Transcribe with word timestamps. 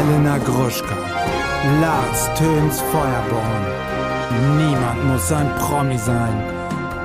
Elena 0.00 0.38
Gruschka, 0.38 0.96
Lars 1.82 2.30
Töns 2.34 2.80
Feuerborn. 2.80 3.66
Niemand 4.56 5.04
muss 5.04 5.30
ein 5.30 5.54
Promi 5.56 5.98
sein. 5.98 6.42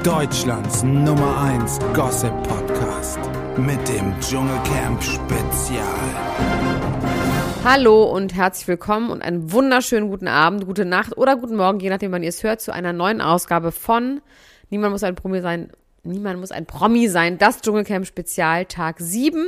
Deutschlands 0.01 0.81
Nummer 0.83 1.41
1 1.41 1.79
Gossip 1.93 2.31
Podcast 2.43 3.19
mit 3.57 3.85
dem 3.89 4.17
Dschungelcamp 4.21 5.03
Spezial. 5.03 5.83
Hallo 7.65 8.03
und 8.05 8.33
herzlich 8.33 8.69
willkommen 8.69 9.09
und 9.09 9.21
einen 9.23 9.51
wunderschönen 9.51 10.09
guten 10.09 10.29
Abend, 10.29 10.65
gute 10.65 10.85
Nacht 10.85 11.17
oder 11.17 11.35
guten 11.35 11.57
Morgen, 11.57 11.81
je 11.81 11.89
nachdem, 11.89 12.13
wann 12.13 12.23
ihr 12.23 12.29
es 12.29 12.43
hört, 12.43 12.61
zu 12.61 12.73
einer 12.73 12.93
neuen 12.93 13.19
Ausgabe 13.19 13.73
von 13.73 14.21
Niemand 14.69 14.93
muss 14.93 15.03
ein 15.03 15.15
Promi 15.15 15.41
sein. 15.41 15.69
Niemand 16.03 16.39
muss 16.39 16.51
ein 16.51 16.65
Promi 16.65 17.09
sein. 17.09 17.39
Das 17.39 17.61
Dschungelcamp 17.61 18.05
Spezial 18.05 18.65
Tag 18.65 18.97
7. 18.99 19.43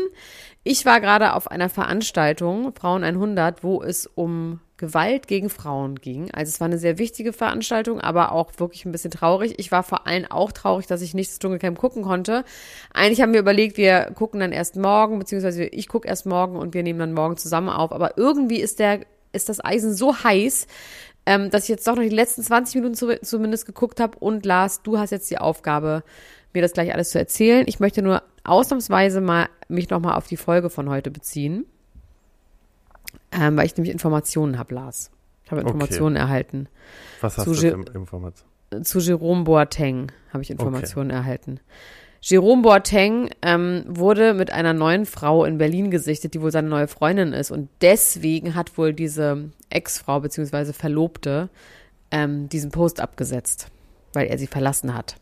Ich 0.70 0.86
war 0.86 0.99
gerade 0.99 1.31
auf 1.31 1.50
einer 1.50 1.69
Veranstaltung, 1.69 2.73
Frauen 2.75 3.05
100, 3.05 3.64
wo 3.64 3.82
es 3.82 4.05
um 4.05 4.60
Gewalt 4.75 5.29
gegen 5.29 5.50
Frauen 5.50 5.96
ging. 5.96 6.29
Also 6.33 6.50
es 6.50 6.59
war 6.59 6.65
eine 6.65 6.78
sehr 6.78 6.97
wichtige 6.97 7.32
Veranstaltung, 7.32 8.01
aber 8.01 8.33
auch 8.33 8.51
wirklich 8.57 8.83
ein 8.83 8.92
bisschen 8.92 9.11
traurig. 9.11 9.54
Ich 9.59 9.71
war 9.71 9.82
vor 9.82 10.07
allem 10.07 10.25
auch 10.25 10.51
traurig, 10.51 10.86
dass 10.86 11.01
ich 11.01 11.14
nicht 11.14 11.32
das 11.32 11.39
Dschungelcamp 11.39 11.79
gucken 11.79 12.04
konnte. 12.04 12.43
Eigentlich 12.93 13.21
haben 13.21 13.32
wir 13.32 13.39
überlegt, 13.39 13.78
wir 13.78 14.11
gucken 14.14 14.42
dann 14.42 14.51
erst 14.51 14.75
morgen, 14.75 15.19
beziehungsweise 15.19 15.64
ich 15.64 15.87
gucke 15.87 16.06
erst 16.06 16.25
morgen 16.25 16.57
und 16.57 16.73
wir 16.73 16.84
nehmen 16.84 17.00
dann 17.00 17.14
morgen 17.14 17.37
zusammen 17.37 17.70
auf. 17.70 17.93
Aber 17.93 18.18
irgendwie 18.18 18.59
ist 18.59 18.79
der, 18.79 19.06
ist 19.31 19.47
das 19.47 19.64
Eisen 19.64 19.95
so 19.95 20.21
heiß, 20.21 20.68
ähm, 21.25 21.50
dass 21.50 21.64
ich 21.64 21.70
jetzt 21.70 21.87
doch 21.87 21.95
noch 21.95 22.04
die 22.04 22.09
letzten 22.09 22.43
20 22.43 22.75
Minuten 22.75 22.95
zu, 22.95 23.18
zumindest 23.21 23.68
geguckt 23.68 24.01
habe. 24.01 24.18
Und 24.20 24.45
Lars, 24.45 24.81
du 24.81 25.00
hast 25.00 25.11
jetzt 25.11 25.31
die 25.31 25.37
Aufgabe, 25.37 26.04
mir 26.54 26.61
das 26.61 26.73
gleich 26.73 26.93
alles 26.93 27.11
zu 27.11 27.20
erzählen. 27.20 27.64
Ich 27.68 27.79
möchte 27.79 28.01
nur 28.01 28.21
ausnahmsweise 28.47 29.21
mal 29.21 29.50
mich 29.68 29.89
nochmal 29.89 30.15
auf 30.15 30.28
die 30.28 30.37
Folge 30.37 30.69
von 30.69 30.89
heute 30.89 31.11
beziehen, 31.11 31.65
ähm, 33.31 33.58
weil 33.58 33.66
ich 33.66 33.76
nämlich 33.76 33.92
Informationen 33.92 34.58
habe, 34.58 34.76
Lars. 34.76 35.12
Ich 35.44 35.52
habe 35.52 35.62
Informationen 35.62 36.17
okay. 36.17 36.23
erhalten. 36.23 36.70
Was 37.22 37.38
hast 37.38 37.45
zu 37.45 37.53
du 37.53 37.59
für 37.59 37.94
Informationen? 37.94 38.84
Zu 38.84 39.00
Jerome 39.00 39.44
Boateng 39.44 40.12
habe 40.34 40.44
ich 40.44 40.50
Informationen 40.50 41.12
okay. 41.12 41.20
erhalten. 41.20 41.59
Jerome 42.22 42.62
Boateng 42.64 43.30
ähm, 43.42 43.84
wurde 43.88 44.34
mit 44.34 44.52
einer 44.52 44.73
neuen 44.73 45.06
Frau 45.06 45.45
in 45.45 45.58
Berlin 45.58 45.92
gesichtet, 45.92 46.34
die 46.34 46.42
wohl 46.42 46.52
seine 46.52 46.68
neue 46.68 46.88
Freundin 46.88 47.31
ist. 47.31 47.52
Und 47.52 47.70
deswegen 47.81 48.56
hat 48.56 48.78
wohl 48.78 48.94
diese 48.94 49.52
Ex-Frau 49.70 50.20
bzw. 50.20 50.73
Verlobte 50.73 51.50
ähm, 52.12 52.50
diesen 52.50 52.72
Post 52.72 53.00
abgesetzt, 53.00 53.70
weil 54.14 54.28
er 54.28 54.38
sie 54.38 54.48
verlassen 54.48 54.94
hat. 54.94 55.16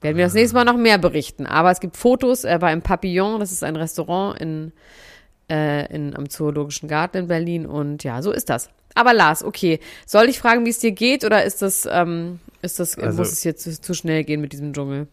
Werden 0.00 0.16
wir 0.16 0.24
das 0.24 0.34
nächste 0.34 0.54
Mal 0.54 0.64
noch 0.64 0.76
mehr 0.76 0.98
berichten. 0.98 1.46
Aber 1.46 1.70
es 1.70 1.80
gibt 1.80 1.96
Fotos, 1.96 2.44
er 2.44 2.60
war 2.60 2.72
im 2.72 2.82
Papillon, 2.82 3.40
das 3.40 3.52
ist 3.52 3.64
ein 3.64 3.76
Restaurant 3.76 4.38
in, 4.38 4.72
äh, 5.50 5.92
in, 5.94 6.14
am 6.14 6.28
Zoologischen 6.28 6.88
Garten 6.88 7.16
in 7.16 7.26
Berlin 7.28 7.66
und 7.66 8.04
ja, 8.04 8.20
so 8.22 8.30
ist 8.30 8.50
das. 8.50 8.68
Aber 8.94 9.14
Lars, 9.14 9.42
okay, 9.42 9.80
soll 10.06 10.28
ich 10.28 10.38
fragen, 10.38 10.64
wie 10.64 10.70
es 10.70 10.78
dir 10.78 10.92
geht 10.92 11.24
oder 11.24 11.44
ist 11.44 11.62
das, 11.62 11.88
ähm, 11.90 12.40
ist 12.62 12.78
das, 12.78 12.98
also, 12.98 13.18
muss 13.18 13.32
es 13.32 13.44
jetzt 13.44 13.62
zu, 13.62 13.80
zu 13.80 13.94
schnell 13.94 14.24
gehen 14.24 14.40
mit 14.40 14.52
diesem 14.52 14.72
Dschungel? 14.72 15.06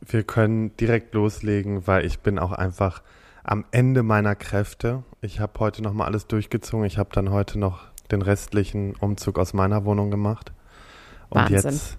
Wir 0.00 0.22
können 0.22 0.76
direkt 0.76 1.14
loslegen, 1.14 1.86
weil 1.86 2.04
ich 2.04 2.20
bin 2.20 2.38
auch 2.38 2.52
einfach 2.52 3.02
am 3.44 3.64
Ende 3.70 4.02
meiner 4.02 4.34
Kräfte. 4.34 5.04
Ich 5.20 5.40
habe 5.40 5.52
heute 5.58 5.82
noch 5.82 5.92
mal 5.92 6.04
alles 6.04 6.26
durchgezogen. 6.26 6.84
Ich 6.84 6.98
habe 6.98 7.10
dann 7.12 7.30
heute 7.30 7.58
noch 7.58 7.84
den 8.10 8.22
restlichen 8.22 8.94
Umzug 8.96 9.38
aus 9.38 9.52
meiner 9.52 9.84
Wohnung 9.84 10.10
gemacht. 10.10 10.52
Und 11.28 11.42
Wahnsinn. 11.42 11.72
jetzt 11.72 11.98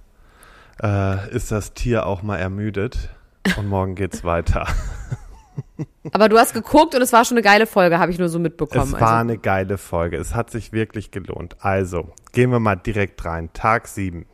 äh, 0.81 1.29
ist 1.33 1.51
das 1.51 1.73
Tier 1.73 2.05
auch 2.05 2.21
mal 2.23 2.37
ermüdet 2.37 3.09
und 3.57 3.67
morgen 3.67 3.95
geht's 3.95 4.23
weiter. 4.23 4.67
Aber 6.11 6.29
du 6.29 6.37
hast 6.37 6.53
geguckt 6.53 6.95
und 6.95 7.01
es 7.01 7.13
war 7.13 7.25
schon 7.25 7.37
eine 7.37 7.43
geile 7.43 7.67
Folge, 7.67 7.99
habe 7.99 8.11
ich 8.11 8.19
nur 8.19 8.29
so 8.29 8.39
mitbekommen. 8.39 8.93
Es 8.93 8.93
war 8.93 9.01
also. 9.01 9.21
eine 9.21 9.37
geile 9.37 9.77
Folge. 9.77 10.17
Es 10.17 10.35
hat 10.35 10.49
sich 10.49 10.71
wirklich 10.71 11.11
gelohnt. 11.11 11.57
Also, 11.59 12.09
gehen 12.31 12.51
wir 12.51 12.59
mal 12.59 12.75
direkt 12.75 13.25
rein. 13.25 13.49
Tag 13.53 13.87
7. 13.87 14.25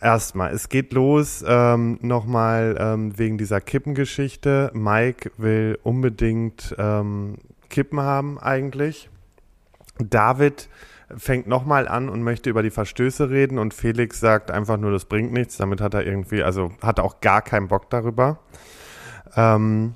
Erstmal, 0.00 0.52
es 0.52 0.68
geht 0.68 0.92
los 0.92 1.42
ähm, 1.46 1.98
nochmal 2.02 2.76
ähm, 2.78 3.18
wegen 3.18 3.38
dieser 3.38 3.60
Kippengeschichte. 3.60 4.70
Mike 4.74 5.32
will 5.38 5.78
unbedingt 5.82 6.74
ähm, 6.78 7.38
Kippen 7.70 8.00
haben 8.00 8.38
eigentlich. 8.38 9.08
David 9.98 10.68
fängt 11.16 11.46
nochmal 11.46 11.86
an 11.88 12.08
und 12.08 12.22
möchte 12.22 12.50
über 12.50 12.62
die 12.62 12.70
Verstöße 12.70 13.30
reden 13.30 13.58
und 13.58 13.74
Felix 13.74 14.20
sagt 14.20 14.50
einfach 14.50 14.76
nur, 14.76 14.90
das 14.90 15.04
bringt 15.04 15.32
nichts. 15.32 15.56
Damit 15.56 15.80
hat 15.80 15.94
er 15.94 16.04
irgendwie, 16.04 16.42
also 16.42 16.72
hat 16.82 16.98
er 16.98 17.04
auch 17.04 17.20
gar 17.20 17.42
keinen 17.42 17.68
Bock 17.68 17.90
darüber. 17.90 18.40
Ähm, 19.36 19.94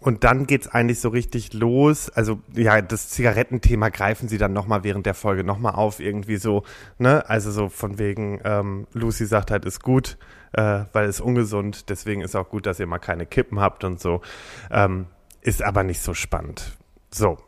und 0.00 0.24
dann 0.24 0.46
geht's 0.46 0.66
eigentlich 0.66 1.00
so 1.00 1.10
richtig 1.10 1.52
los. 1.52 2.08
Also 2.10 2.40
ja, 2.54 2.80
das 2.80 3.10
Zigarettenthema 3.10 3.90
greifen 3.90 4.28
sie 4.28 4.38
dann 4.38 4.52
nochmal 4.52 4.82
während 4.84 5.06
der 5.06 5.14
Folge 5.14 5.44
nochmal 5.44 5.74
auf, 5.74 6.00
irgendwie 6.00 6.36
so, 6.36 6.64
ne? 6.98 7.28
Also 7.28 7.50
so 7.50 7.68
von 7.68 7.98
wegen, 7.98 8.40
ähm, 8.44 8.86
Lucy 8.94 9.26
sagt 9.26 9.50
halt, 9.50 9.64
ist 9.64 9.82
gut, 9.82 10.16
äh, 10.52 10.84
weil 10.92 11.06
es 11.06 11.20
ungesund, 11.20 11.88
deswegen 11.90 12.22
ist 12.22 12.34
auch 12.34 12.48
gut, 12.48 12.66
dass 12.66 12.80
ihr 12.80 12.86
mal 12.86 12.98
keine 12.98 13.26
Kippen 13.26 13.60
habt 13.60 13.84
und 13.84 14.00
so. 14.00 14.22
Ähm, 14.70 15.06
ist 15.40 15.62
aber 15.62 15.82
nicht 15.82 16.00
so 16.00 16.14
spannend. 16.14 16.76
So, 17.10 17.38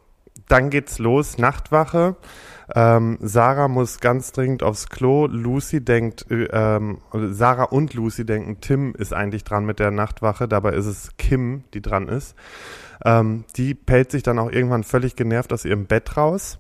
dann 0.49 0.71
geht's 0.71 0.99
los, 0.99 1.39
Nachtwache. 1.39 2.17
Ähm, 2.75 3.19
Sarah 3.21 3.69
muss 3.69 4.01
ganz 4.01 4.33
dringend 4.33 4.63
aufs 4.63 4.89
Klo. 4.89 5.27
Lucy 5.27 5.85
denkt, 5.85 6.31
äh, 6.31 6.49
ähm, 6.51 6.99
Sarah 7.13 7.65
und 7.65 7.95
Lucy 7.95 8.25
denken, 8.25 8.61
Tim 8.61 8.95
ist 8.95 9.13
eigentlich 9.13 9.45
dran 9.45 9.67
mit 9.67 9.79
der 9.79 9.91
Nachtwache. 9.91 10.49
Dabei 10.49 10.73
ist 10.73 10.87
es 10.87 11.11
Kim, 11.19 11.65
die 11.75 11.83
dran 11.83 12.09
ist. 12.09 12.35
Ähm, 13.05 13.45
die 13.57 13.75
pellt 13.75 14.11
sich 14.11 14.23
dann 14.23 14.39
auch 14.39 14.51
irgendwann 14.51 14.85
völlig 14.85 15.17
genervt 15.17 15.53
aus 15.53 15.65
ihrem 15.65 15.87
Bett 15.87 16.17
raus. 16.17 16.59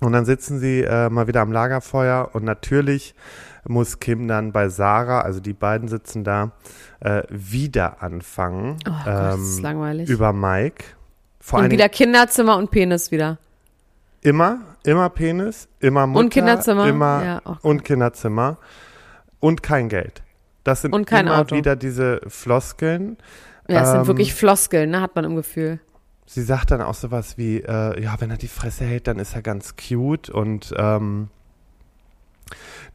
Und 0.00 0.12
dann 0.12 0.26
sitzen 0.26 0.58
sie 0.58 0.82
äh, 0.82 1.08
mal 1.08 1.26
wieder 1.26 1.40
am 1.40 1.52
Lagerfeuer 1.52 2.30
und 2.34 2.44
natürlich 2.44 3.14
muss 3.66 3.98
Kim 3.98 4.28
dann 4.28 4.52
bei 4.52 4.68
Sarah, 4.68 5.22
also 5.22 5.40
die 5.40 5.54
beiden 5.54 5.88
sitzen 5.88 6.22
da, 6.22 6.52
äh, 7.00 7.22
wieder 7.30 8.02
anfangen. 8.02 8.76
Oh 8.86 8.90
Gott, 8.90 9.06
das 9.06 9.40
ist 9.40 9.56
ähm, 9.58 9.62
langweilig. 9.62 10.08
Über 10.08 10.32
Mike. 10.32 10.84
Vor 11.46 11.60
und 11.60 11.70
wieder 11.70 11.88
Kinderzimmer 11.88 12.56
und 12.56 12.72
Penis 12.72 13.12
wieder. 13.12 13.38
Immer, 14.20 14.62
immer 14.82 15.08
Penis, 15.10 15.68
immer 15.78 16.08
Mutter. 16.08 16.24
Und 16.24 16.30
Kinderzimmer. 16.30 16.88
Immer 16.88 17.24
ja, 17.24 17.42
und 17.62 17.84
Kinderzimmer. 17.84 18.58
Und 19.38 19.62
kein 19.62 19.88
Geld. 19.88 20.24
Das 20.64 20.82
sind 20.82 20.92
und 20.92 21.06
kein 21.06 21.28
immer 21.28 21.38
Auto. 21.38 21.54
wieder 21.54 21.76
diese 21.76 22.20
Floskeln. 22.26 23.16
Ja, 23.68 23.82
es 23.82 23.90
ähm, 23.90 23.94
sind 23.94 24.06
wirklich 24.08 24.34
Floskeln, 24.34 24.90
ne, 24.90 25.00
hat 25.00 25.14
man 25.14 25.24
im 25.24 25.36
Gefühl. 25.36 25.78
Sie 26.26 26.42
sagt 26.42 26.72
dann 26.72 26.82
auch 26.82 26.94
sowas 26.94 27.38
wie, 27.38 27.58
äh, 27.58 28.02
ja, 28.02 28.16
wenn 28.18 28.32
er 28.32 28.38
die 28.38 28.48
Fresse 28.48 28.84
hält, 28.84 29.06
dann 29.06 29.20
ist 29.20 29.36
er 29.36 29.42
ganz 29.42 29.76
cute 29.76 30.28
und 30.28 30.74
ähm, 30.76 31.28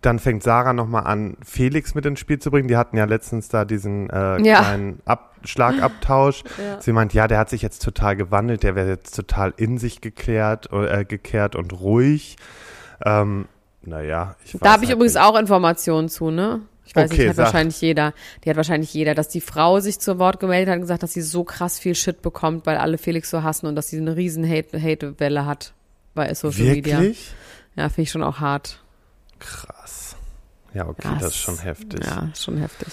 dann 0.01 0.19
fängt 0.19 0.43
Sarah 0.43 0.73
nochmal 0.73 1.05
an, 1.05 1.37
Felix 1.41 1.95
mit 1.95 2.05
ins 2.05 2.19
Spiel 2.19 2.39
zu 2.39 2.51
bringen. 2.51 2.67
Die 2.67 2.75
hatten 2.75 2.97
ja 2.97 3.05
letztens 3.05 3.47
da 3.47 3.63
diesen 3.63 4.09
äh, 4.09 4.41
ja. 4.41 4.59
kleinen 4.59 4.99
Ab 5.05 5.30
Schlagabtausch. 5.43 6.43
Ja. 6.57 6.81
Sie 6.81 6.91
meint, 6.91 7.13
ja, 7.13 7.27
der 7.27 7.37
hat 7.39 7.49
sich 7.49 7.61
jetzt 7.61 7.81
total 7.81 8.15
gewandelt, 8.15 8.63
der 8.63 8.75
wäre 8.75 8.89
jetzt 8.89 9.15
total 9.15 9.53
in 9.57 9.77
sich 9.77 10.01
geklärt, 10.01 10.69
äh, 10.71 11.05
gekehrt 11.05 11.55
und 11.55 11.73
ruhig. 11.73 12.35
Ähm, 13.03 13.47
naja, 13.81 14.35
ich 14.45 14.53
weiß 14.55 14.61
Da 14.61 14.73
habe 14.73 14.83
ich 14.83 14.89
halt 14.89 14.97
übrigens 14.97 15.15
nicht. 15.15 15.23
auch 15.23 15.37
Informationen 15.39 16.09
zu, 16.09 16.29
ne? 16.29 16.61
Ich 16.85 16.95
weiß 16.95 17.09
okay, 17.09 17.21
nicht, 17.21 17.29
hat 17.29 17.35
sag. 17.37 17.45
wahrscheinlich 17.45 17.79
jeder. 17.81 18.13
Die 18.43 18.49
hat 18.49 18.57
wahrscheinlich 18.57 18.93
jeder, 18.93 19.15
dass 19.15 19.29
die 19.29 19.41
Frau 19.41 19.79
sich 19.79 19.99
zu 19.99 20.19
Wort 20.19 20.39
gemeldet 20.39 20.69
hat 20.69 20.75
und 20.75 20.81
gesagt, 20.81 21.03
dass 21.03 21.13
sie 21.13 21.21
so 21.21 21.43
krass 21.43 21.79
viel 21.79 21.95
Shit 21.95 22.21
bekommt, 22.21 22.65
weil 22.65 22.77
alle 22.77 22.97
Felix 22.97 23.29
so 23.29 23.43
hassen 23.43 23.67
und 23.67 23.75
dass 23.75 23.87
sie 23.87 23.97
eine 23.97 24.15
riesen 24.15 24.47
Hate-Welle 24.47 25.41
Hate 25.41 25.45
hat 25.45 25.73
bei 26.13 26.33
Social 26.33 26.65
Wirklich? 26.65 26.93
Media. 26.95 27.13
Ja, 27.75 27.89
finde 27.89 28.01
ich 28.01 28.11
schon 28.11 28.23
auch 28.23 28.39
hart. 28.39 28.83
Krass. 29.39 30.15
Ja, 30.73 30.87
okay, 30.87 31.01
ja, 31.07 31.15
das 31.15 31.29
ist 31.29 31.37
schon 31.37 31.57
heftig. 31.59 32.05
Ja, 32.05 32.29
schon 32.35 32.57
heftig. 32.57 32.89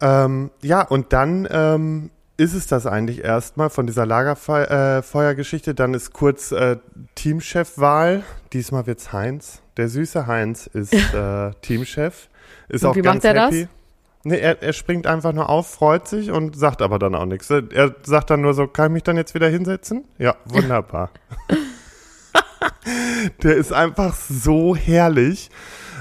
Ähm, 0.00 0.50
ja, 0.62 0.82
und 0.82 1.12
dann 1.12 1.48
ähm, 1.50 2.10
ist 2.36 2.54
es 2.54 2.66
das 2.66 2.86
eigentlich 2.86 3.24
erstmal 3.24 3.68
von 3.68 3.86
dieser 3.86 4.06
Lagerfeuergeschichte. 4.06 5.72
Äh, 5.72 5.74
dann 5.74 5.92
ist 5.92 6.12
kurz 6.12 6.52
äh, 6.52 6.76
Teamchefwahl. 7.16 8.22
Diesmal 8.52 8.86
wird's 8.86 9.12
Heinz. 9.12 9.60
Der 9.76 9.88
süße 9.88 10.26
Heinz 10.26 10.66
ist 10.68 10.92
äh, 11.14 11.50
Teamchef. 11.62 12.28
Ist 12.68 12.84
und 12.84 12.90
auch 12.90 12.96
wie 12.96 13.02
ganz 13.02 13.24
macht 13.24 13.34
er 13.34 13.46
happy. 13.46 13.62
das? 13.62 13.68
Nee, 14.24 14.38
er, 14.38 14.62
er 14.62 14.72
springt 14.72 15.06
einfach 15.06 15.32
nur 15.32 15.48
auf, 15.48 15.70
freut 15.70 16.06
sich 16.06 16.30
und 16.30 16.56
sagt 16.56 16.82
aber 16.82 16.98
dann 16.98 17.14
auch 17.14 17.24
nichts. 17.24 17.50
Er 17.50 17.94
sagt 18.02 18.30
dann 18.30 18.40
nur 18.40 18.54
so, 18.54 18.66
kann 18.66 18.86
ich 18.86 18.92
mich 18.92 19.02
dann 19.04 19.16
jetzt 19.16 19.34
wieder 19.34 19.48
hinsetzen? 19.48 20.04
Ja, 20.18 20.36
wunderbar. 20.44 21.10
Der 23.42 23.56
ist 23.56 23.72
einfach 23.72 24.14
so 24.14 24.76
herrlich. 24.76 25.50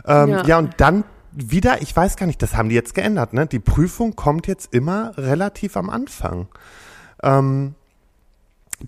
Ähm, 0.06 0.30
ja. 0.30 0.46
ja, 0.46 0.58
und 0.58 0.74
dann 0.78 1.04
wieder, 1.38 1.82
ich 1.82 1.96
weiß 1.96 2.18
gar 2.18 2.26
nicht, 2.26 2.42
das 2.42 2.56
haben 2.56 2.70
die 2.70 2.76
jetzt 2.76 2.96
geändert, 2.96 3.34
ne? 3.34 3.46
Die 3.46 3.60
Prüfung 3.60 4.16
kommt 4.16 4.48
jetzt 4.48 4.74
immer 4.74 5.16
relativ 5.18 5.78
am 5.78 5.90
Anfang. 5.90 6.48
Ähm, 7.22 7.76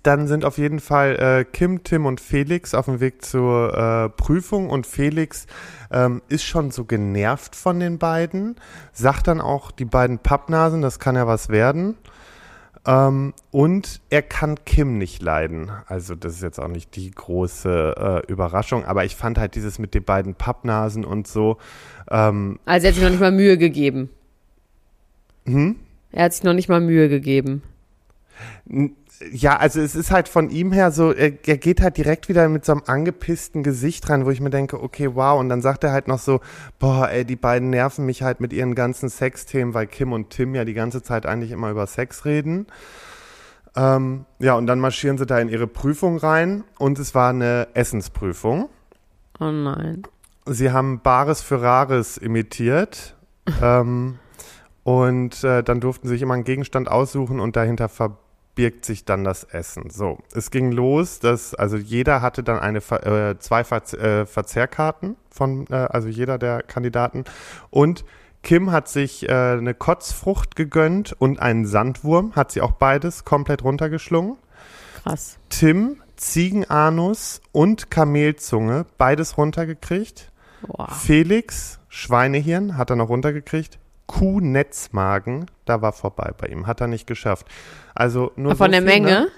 dann 0.04 0.28
sind 0.28 0.46
auf 0.46 0.57
jeden 0.57 0.80
Fall 0.80 1.16
äh, 1.16 1.46
Kim, 1.46 1.84
Tim 1.84 2.06
und 2.06 2.22
Felix 2.22 2.74
auf 2.74 2.86
dem 2.86 3.00
Weg 3.00 3.24
zur 3.25 3.75
äh, 3.75 4.10
Prüfung 4.10 4.69
und 4.69 4.86
Felix 4.86 5.48
ähm, 5.92 6.22
ist 6.28 6.44
schon 6.44 6.69
so 6.72 6.86
genervt 6.86 7.56
von 7.56 7.80
den 7.80 7.98
beiden, 7.98 8.56
sagt 8.94 9.28
dann 9.28 9.42
auch 9.42 9.72
die 9.72 9.86
beiden 9.86 10.19
Pappnasen, 10.19 10.81
das 10.81 11.00
kann 11.00 11.16
ja 11.16 11.25
was 11.25 11.50
werden. 11.50 11.96
Ähm, 12.85 13.33
und 13.51 14.01
er 14.09 14.21
kann 14.21 14.63
Kim 14.65 14.97
nicht 14.97 15.21
leiden. 15.21 15.69
Also 15.87 16.15
das 16.15 16.33
ist 16.35 16.41
jetzt 16.41 16.59
auch 16.59 16.67
nicht 16.67 16.95
die 16.95 17.11
große 17.11 18.23
äh, 18.27 18.31
Überraschung, 18.31 18.85
aber 18.85 19.05
ich 19.05 19.15
fand 19.15 19.37
halt 19.37 19.55
dieses 19.55 19.79
mit 19.79 19.93
den 19.93 20.03
beiden 20.03 20.35
Pappnasen 20.35 21.05
und 21.05 21.27
so. 21.27 21.57
Ähm, 22.09 22.59
Also 22.65 22.85
er 22.85 22.89
hat 22.89 22.95
sich 22.95 23.03
noch 23.03 23.11
nicht 23.11 23.19
mal 23.19 23.31
Mühe 23.31 23.57
gegeben. 23.57 24.09
hm? 25.45 25.75
Er 26.11 26.23
hat 26.25 26.33
sich 26.33 26.43
noch 26.43 26.53
nicht 26.53 26.69
mal 26.69 26.81
Mühe 26.81 27.07
gegeben. 27.09 27.61
Ja, 29.31 29.57
also 29.57 29.81
es 29.81 29.95
ist 29.95 30.12
halt 30.12 30.30
von 30.30 30.50
ihm 30.50 30.71
her 30.71 30.92
so, 30.92 31.12
er, 31.12 31.33
er 31.45 31.57
geht 31.57 31.81
halt 31.81 31.98
direkt 31.98 32.30
wieder 32.30 32.48
mit 32.48 32.63
so 32.63 32.71
einem 32.71 32.83
angepissten 32.86 33.63
Gesicht 33.63 34.10
rein, 34.10 34.25
wo 34.25 34.30
ich 34.30 34.39
mir 34.39 34.50
denke, 34.50 34.81
okay, 34.81 35.13
wow. 35.13 35.39
Und 35.39 35.50
dann 35.50 35.62
sagt 35.62 35.83
er 35.83 35.92
halt 35.92 36.07
noch 36.07 36.19
so, 36.19 36.39
boah, 36.80 37.10
ey, 37.10 37.25
die 37.25 37.36
beiden 37.36 37.69
nerven 37.69 38.06
mich 38.06 38.24
halt 38.24 38.39
mit 38.39 38.54
ihren 38.54 38.75
ganzen 38.75 39.10
Sexthemen, 39.10 39.74
weil 39.74 39.88
Kim 39.88 40.13
und 40.13 40.30
Tim 40.30 40.56
ja 40.56 40.63
die 40.63 40.74
ganze 40.74 41.04
Zeit 41.04 41.25
eigentlich 41.25 41.51
immer 41.51 41.69
über 41.69 41.86
Sex 41.86 42.24
reden. 42.24 42.68
Ähm, 43.75 44.25
ja, 44.39 44.54
und 44.54 44.68
dann 44.68 44.80
marschieren 44.80 45.18
sie 45.18 45.25
da 45.25 45.38
in 45.39 45.50
ihre 45.50 45.68
Prüfung 45.68 46.18
rein 46.18 46.63
und 46.77 46.98
es 46.98 47.13
war 47.13 47.30
eine 47.30 47.68
Essensprüfung. 47.74 48.69
Oh 49.39 49.51
nein. 49.51 50.04
Sie 50.45 50.72
haben 50.72 51.01
Bares 51.01 51.42
für 51.42 51.62
Rares 51.62 52.18
imitiert. 52.18 53.15
ähm, 53.62 54.19
und 54.83 55.44
äh, 55.44 55.62
dann 55.62 55.81
durften 55.81 56.07
sie 56.07 56.15
sich 56.15 56.22
immer 56.22 56.33
einen 56.33 56.44
Gegenstand 56.44 56.89
aussuchen 56.89 57.39
und 57.39 57.56
dahinter 57.56 57.89
verbirgt 58.59 58.83
sich 58.83 59.06
dann 59.06 59.23
das 59.23 59.45
Essen. 59.45 59.89
So, 59.89 60.17
es 60.33 60.51
ging 60.51 60.73
los, 60.73 61.19
dass 61.19 61.56
also 61.56 61.77
jeder 61.77 62.21
hatte 62.21 62.44
dann 62.44 62.59
eine 62.59 62.79
äh, 62.79 63.39
zwei 63.39 63.63
Ver 63.63 63.81
äh, 63.94 64.25
Verzehrkarten 64.25 65.15
von 65.29 65.65
äh, 65.69 65.75
also 65.75 66.09
jeder 66.09 66.38
der 66.38 66.61
Kandidaten 66.63 67.23
und 67.69 68.03
Kim 68.44 68.71
hat 68.71 68.89
sich 68.89 69.27
äh, 69.27 69.31
eine 69.31 69.73
Kotzfrucht 69.73 70.57
gegönnt 70.57 71.13
und 71.13 71.39
einen 71.39 71.65
Sandwurm, 71.65 72.35
hat 72.35 72.51
sie 72.51 72.61
auch 72.61 72.71
beides 72.71 73.23
komplett 73.23 73.63
runtergeschlungen. 73.63 74.38
Krass. 75.03 75.38
Tim 75.50 76.01
Ziegenanus 76.17 77.41
und 77.53 77.89
Kamelzunge, 77.89 78.85
beides 78.97 79.38
runtergekriegt. 79.38 80.31
Boah. 80.67 80.89
Felix, 80.91 81.79
Schweinehirn, 81.88 82.77
hat 82.77 82.89
er 82.89 82.97
noch 82.97 83.07
runtergekriegt. 83.07 83.78
Kuhnetzmagen, 84.09 85.45
da 85.65 85.83
war 85.83 85.94
vorbei 85.94 86.31
bei 86.35 86.47
ihm, 86.47 86.65
hat 86.65 86.81
er 86.81 86.88
nicht 86.88 87.06
geschafft. 87.06 87.45
Also 87.94 88.31
nur 88.35 88.56
Von 88.56 88.67
so 88.67 88.71
der 88.71 88.81
viel, 88.81 88.89
Menge? 88.89 89.31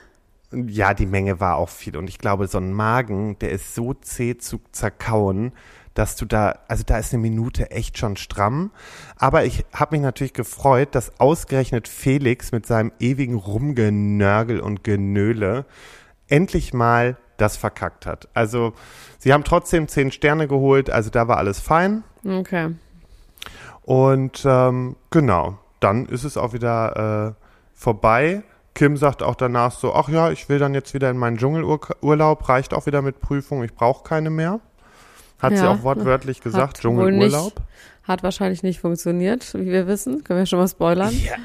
Ne? 0.54 0.70
Ja, 0.72 0.94
die 0.94 1.06
Menge 1.06 1.42
war 1.42 1.58
auch 1.58 1.68
viel 1.68 1.98
und 1.98 2.08
ich 2.08 2.18
glaube, 2.18 2.48
so 2.48 2.58
ein 2.58 2.72
Magen, 2.72 3.38
der 3.40 3.52
ist 3.52 3.76
so 3.76 3.94
zäh 3.94 4.38
zu 4.38 4.62
zerkauen, 4.72 5.52
dass 5.94 6.16
du 6.16 6.26
da, 6.26 6.60
also 6.70 6.84
da 6.86 6.98
ist 7.00 7.14
eine 7.14 7.22
Minute 7.22 7.70
echt 7.72 7.98
schon 7.98 8.16
stramm. 8.16 8.72
Aber 9.18 9.44
ich 9.44 9.66
habe 9.74 9.96
mich 9.96 10.04
natürlich 10.04 10.32
gefreut, 10.32 10.96
dass 10.96 11.20
ausgerechnet 11.20 11.90
Felix 11.90 12.54
mit 12.54 12.66
seinem 12.66 12.94
ewigen 13.02 13.36
Rumgenörgel 13.36 14.62
und 14.62 14.86
Genöle 14.86 15.66
endlich 16.30 16.74
mal 16.74 17.18
das 17.36 17.58
verkackt 17.58 18.06
hat. 18.06 18.30
Also 18.34 18.72
sie 19.20 19.34
haben 19.34 19.44
trotzdem 19.44 19.90
zehn 19.90 20.14
Sterne 20.14 20.48
geholt, 20.48 20.90
also 20.90 21.10
da 21.10 21.28
war 21.28 21.38
alles 21.38 21.60
fein. 21.60 22.06
Okay. 22.26 22.70
Und 23.92 24.44
ähm, 24.46 24.96
genau, 25.10 25.58
dann 25.82 26.06
ist 26.06 26.24
es 26.24 26.38
auch 26.38 26.54
wieder 26.54 27.36
äh, 27.36 27.44
vorbei. 27.74 28.42
Kim 28.74 28.96
sagt 28.96 29.22
auch 29.22 29.36
danach 29.36 29.74
so, 29.74 29.94
ach 29.94 30.08
ja, 30.08 30.32
ich 30.32 30.48
will 30.48 30.60
dann 30.60 30.74
jetzt 30.74 30.94
wieder 30.94 31.10
in 31.10 31.18
meinen 31.18 31.36
Dschungelurlaub, 31.36 32.48
reicht 32.48 32.74
auch 32.74 32.86
wieder 32.86 33.02
mit 33.02 33.20
Prüfung, 33.20 33.66
ich 33.66 33.74
brauche 33.74 34.06
keine 34.06 34.30
mehr. 34.30 34.62
Hat 35.40 35.58
sie 35.58 35.66
Ja, 35.66 35.72
auch 35.74 35.84
wortwörtlich 35.84 36.40
gesagt, 36.40 36.80
Dschungelurlaub. 36.80 37.56
Nicht, 37.58 37.62
hat 38.04 38.24
wahrscheinlich 38.24 38.64
nicht 38.64 38.80
funktioniert, 38.80 39.54
wie 39.56 39.66
wir 39.66 39.88
wissen. 39.88 40.24
Können 40.24 40.40
wir 40.40 40.46
schon 40.46 40.60
mal 40.60 40.70
spoilern? 40.70 41.14
Ja, 41.14 41.36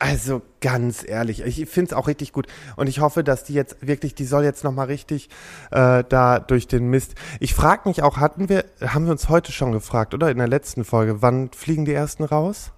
also 0.00 0.40
ganz 0.60 1.06
ehrlich, 1.06 1.42
ich 1.42 1.68
finde 1.68 1.90
es 1.90 1.96
auch 1.96 2.08
richtig 2.08 2.32
gut 2.32 2.46
und 2.76 2.88
ich 2.88 3.00
hoffe, 3.00 3.22
dass 3.22 3.44
die 3.44 3.52
jetzt 3.52 3.86
wirklich, 3.86 4.14
die 4.14 4.24
soll 4.24 4.44
jetzt 4.44 4.64
nochmal 4.64 4.86
richtig 4.86 5.28
äh, 5.70 6.02
da 6.08 6.40
durch 6.40 6.66
den 6.66 6.88
Mist. 6.88 7.14
Ich 7.38 7.54
frage 7.54 7.88
mich 7.88 8.02
auch, 8.02 8.16
hatten 8.16 8.48
wir, 8.48 8.64
haben 8.80 9.04
wir 9.04 9.12
uns 9.12 9.28
heute 9.28 9.52
schon 9.52 9.72
gefragt, 9.72 10.14
oder 10.14 10.30
in 10.30 10.38
der 10.38 10.48
letzten 10.48 10.84
Folge, 10.84 11.20
wann 11.20 11.50
fliegen 11.52 11.84
die 11.84 11.92
ersten 11.92 12.24
raus? 12.24 12.72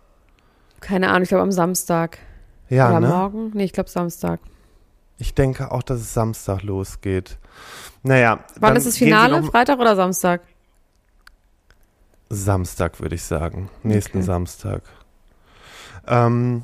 Keine 0.80 1.10
Ahnung, 1.10 1.22
ich 1.22 1.28
glaube 1.28 1.44
am 1.44 1.52
Samstag. 1.52 2.18
Ja, 2.68 2.88
Oder 2.90 3.00
ne? 3.00 3.08
morgen? 3.08 3.50
Nee, 3.54 3.64
ich 3.64 3.72
glaube 3.72 3.88
Samstag. 3.88 4.40
Ich 5.18 5.34
denke 5.34 5.70
auch, 5.70 5.84
dass 5.84 6.00
es 6.00 6.12
Samstag 6.14 6.62
losgeht. 6.62 7.38
Naja. 8.02 8.40
Wann 8.58 8.74
ist 8.74 8.86
das 8.86 8.96
Finale? 8.98 9.42
Freitag 9.44 9.78
oder 9.78 9.94
Samstag? 9.94 10.40
Samstag, 12.30 12.98
würde 13.00 13.14
ich 13.14 13.22
sagen. 13.22 13.70
Nächsten 13.84 14.18
Okay. 14.18 14.26
Samstag. 14.26 14.82
Ähm, 16.08 16.62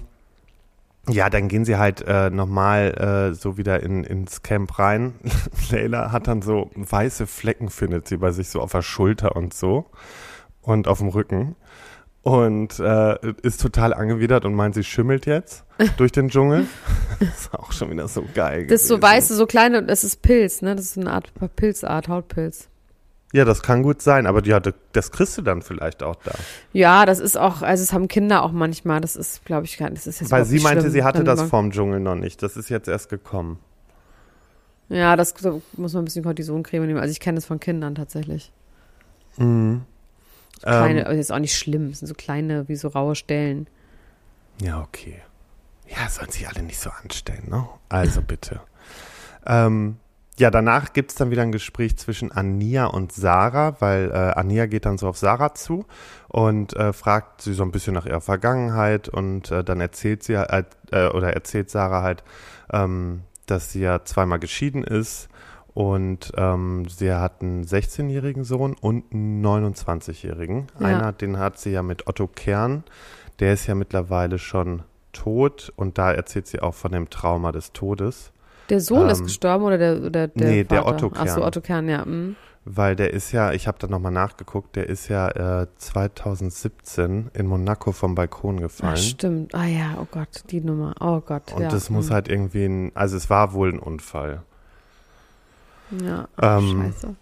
ja, 1.09 1.31
dann 1.31 1.49
gehen 1.49 1.65
sie 1.65 1.77
halt 1.77 2.03
äh, 2.07 2.31
nochmal 2.31 3.31
äh, 3.31 3.35
so 3.35 3.57
wieder 3.57 3.83
in, 3.83 4.05
ins 4.05 4.43
Camp 4.43 4.79
rein. 4.79 5.15
Leila 5.71 6.13
hat 6.13 6.29
dann 6.29 6.43
so 6.43 6.71
weiße 6.75 7.27
Flecken, 7.27 7.69
findet 7.69 8.09
sie 8.09 8.17
bei 8.17 8.31
sich 8.33 8.49
so 8.49 8.61
auf 8.61 8.73
der 8.73 8.83
Schulter 8.83 9.37
und 9.37 9.55
so 9.55 9.87
und 10.63 10.89
auf 10.89 10.99
dem 10.99 11.09
Rücken. 11.09 11.57
Und 12.23 12.79
äh, 12.79 13.17
ist 13.43 13.63
total 13.63 13.95
angewidert 13.95 14.45
und 14.45 14.55
meint, 14.55 14.75
sie 14.75 14.85
schimmelt 14.85 15.25
jetzt 15.25 15.65
durch 15.97 16.13
den 16.13 16.29
Dschungel. 16.29 16.67
das 17.21 17.29
ist 17.29 17.55
auch 17.55 17.73
schon 17.73 17.91
wieder 17.91 18.09
so 18.09 18.25
geil. 18.35 18.67
Das 18.67 18.83
ist 18.83 18.89
so 18.89 18.99
gewesen. 18.99 19.13
weiße, 19.13 19.35
so 19.35 19.47
kleine, 19.47 19.83
das 19.83 20.05
ist 20.05 20.21
Pilz, 20.21 20.61
ne? 20.61 20.77
Das 20.77 20.85
ist 20.85 20.99
eine 20.99 21.13
Art 21.13 21.33
Pilzart, 21.57 22.09
Hautpilz. 22.09 22.69
Ja, 23.33 23.45
das 23.45 23.63
kann 23.63 23.83
gut 23.83 24.01
sein, 24.01 24.27
aber 24.27 24.43
ja, 24.47 24.59
das- 24.59 24.75
das 24.93 25.11
kriegst 25.13 25.37
du 25.37 25.43
dann 25.43 25.61
vielleicht 25.61 26.03
auch 26.03 26.17
da. 26.17 26.33
Ja, 26.73 27.05
das 27.05 27.19
ist 27.21 27.37
auch, 27.37 27.61
also 27.63 27.83
es 27.83 27.93
haben 27.93 28.09
Kinder 28.09 28.43
auch 28.43 28.53
manchmal, 28.53 29.01
das 29.03 29.17
ist, 29.17 29.45
glaube 29.45 29.67
ich, 29.67 29.77
gar- 29.77 29.91
das 29.91 30.07
ist 30.07 30.21
jetzt 30.21 30.31
Weil 30.31 30.45
sie 30.47 30.61
meinte, 30.61 30.81
schlimm, 30.81 30.93
sie 30.93 31.05
hatte 31.05 31.25
das 31.25 31.41
man- 31.41 31.49
vorm 31.49 31.71
Dschungel 31.71 32.01
noch 32.01 32.15
nicht. 32.15 32.43
Das 32.43 32.57
ist 32.57 32.71
jetzt 32.71 32.89
erst 32.89 33.11
gekommen. 33.11 33.59
Ja, 34.89 35.17
das 35.17 35.35
da 35.35 35.61
muss 35.77 35.93
man 35.93 36.03
ein 36.03 36.05
bisschen 36.07 36.25
Cortisoncreme 36.25 36.87
nehmen. 36.87 36.99
Also 36.99 37.13
ich 37.13 37.21
kenne 37.21 37.35
das 37.37 37.45
von 37.45 37.61
Kindern 37.61 37.95
tatsächlich. 37.95 38.51
Mhm. 39.37 39.83
Kleine, 40.63 41.01
Ähm, 41.01 41.07
aber 41.07 41.15
ist 41.15 41.31
auch 41.31 41.39
nicht 41.39 41.55
schlimm. 41.57 41.91
Das 41.91 41.99
sind 41.99 42.09
so 42.09 42.15
kleine, 42.15 42.67
wie 42.69 42.77
so 42.77 42.89
raue 42.89 43.15
Stellen. 43.15 43.69
ja, 44.63 44.81
okay. 44.81 45.21
Ja, 45.87 46.09
sollen 46.09 46.31
sich 46.31 46.49
alle 46.49 46.63
nicht 46.63 46.79
so 46.81 46.91
anstellen, 47.03 47.45
ne? 47.49 47.67
Also 47.91 48.21
bitte. 48.23 48.61
ähm, 49.47 49.97
ja, 50.39 50.51
danach 50.51 50.93
gibt's 50.93 51.17
dann 51.17 51.31
wieder 51.31 51.43
ein 51.43 51.53
Gespräch 51.53 51.97
zwischen 51.99 52.31
Ania 52.31 52.87
und 52.87 53.13
Sarah, 53.13 53.81
weil 53.81 54.11
äh, 54.11 54.39
Ania 54.39 54.67
geht 54.67 54.87
dann 54.87 54.97
so 54.97 55.09
auf 55.09 55.19
Sarah 55.19 55.55
zu 55.55 55.85
und 56.29 56.77
äh, 56.77 56.93
fragt 56.93 57.43
sie 57.43 57.55
so 57.55 57.65
ein 57.65 57.73
bisschen 57.73 57.95
nach 57.95 58.07
ihrer 58.07 58.21
Vergangenheit 58.21 59.09
und 59.09 59.51
äh, 59.51 59.65
dann 59.65 59.81
erzählt 59.81 60.23
sie 60.23 60.39
halt, 60.39 60.69
äh, 60.93 61.09
oder 61.09 61.33
erzählt 61.33 61.71
Sarah 61.71 62.03
halt, 62.03 62.23
ähm, 62.73 63.23
dass 63.47 63.73
sie 63.73 63.81
ja 63.81 64.05
zweimal 64.05 64.39
geschieden 64.39 64.85
ist 64.85 65.29
und 65.75 66.33
ähm, 66.37 66.87
sie 66.89 67.13
hat 67.13 67.43
einen 67.43 67.65
16-jährigen 67.65 68.45
Sohn 68.45 68.75
und 68.81 69.13
einen 69.13 69.45
29-jährigen. 69.45 70.69
Ja. 70.79 70.87
Einer, 70.87 71.13
den 71.13 71.39
hat 71.39 71.59
sie 71.59 71.71
ja 71.71 71.83
mit 71.83 72.07
Otto 72.07 72.29
Kern, 72.29 72.85
der 73.41 73.55
ist 73.55 73.67
ja 73.67 73.75
mittlerweile 73.75 74.39
schon 74.39 74.83
tot 75.13 75.73
und 75.75 75.99
da 75.99 76.13
erzählt 76.13 76.47
sie 76.47 76.61
auch 76.61 76.75
von 76.75 76.93
dem 76.93 77.11
Trauma 77.11 77.51
des 77.51 77.73
Todes. 77.73 78.33
Der 78.69 78.81
Sohn 78.81 79.09
ist 79.09 79.21
Ähm, 79.21 79.27
gestorben 79.27 79.65
oder 79.65 79.79
der, 79.79 80.03
oder 80.03 80.29
der 80.29 80.49
nee, 80.49 80.65
der 80.65 80.83
Vater? 80.83 81.07
Otto 81.07 81.13
Ach 81.15 81.27
so, 81.27 81.35
Kern. 81.35 81.43
Otto 81.43 81.61
Kern, 81.61 81.89
ja. 81.89 82.05
mm. 82.05 82.37
Weil 82.65 82.97
der 82.97 83.15
ist 83.15 83.33
ja, 83.33 83.53
ich 83.53 83.67
habe 83.67 83.79
da 83.79 83.87
nochmal 83.87 84.13
nachgeguckt, 84.13 84.77
der 84.77 84.89
ist 84.91 85.09
ja 85.09 85.63
äh, 85.63 85.67
2017 85.79 87.31
in 87.33 87.47
Monaco 87.47 87.93
vom 87.93 88.15
Balkon 88.15 88.57
Ach, 88.57 88.63
gefallen. 88.63 88.97
stimmt. 88.99 89.55
Ah 89.55 89.65
ja, 89.65 89.97
oh 90.01 90.07
Gott, 90.11 90.45
die 90.51 90.61
Nummer. 90.61 90.95
Oh 91.01 91.21
Gott, 91.21 91.53
und 91.55 91.63
ja. 91.63 91.69
das 91.71 91.89
muss 91.89 92.11
mm. 92.11 92.13
halt 92.13 92.29
irgendwie 92.29 92.65
ein, 92.65 92.93
also 92.95 93.17
es 93.17 93.31
war 93.31 93.55
wohl 93.55 93.73
ein 93.73 93.79
Unfall. 93.79 94.43
Ja, 96.03 96.29
ähm, 96.43 96.93
scheiße. 96.93 97.17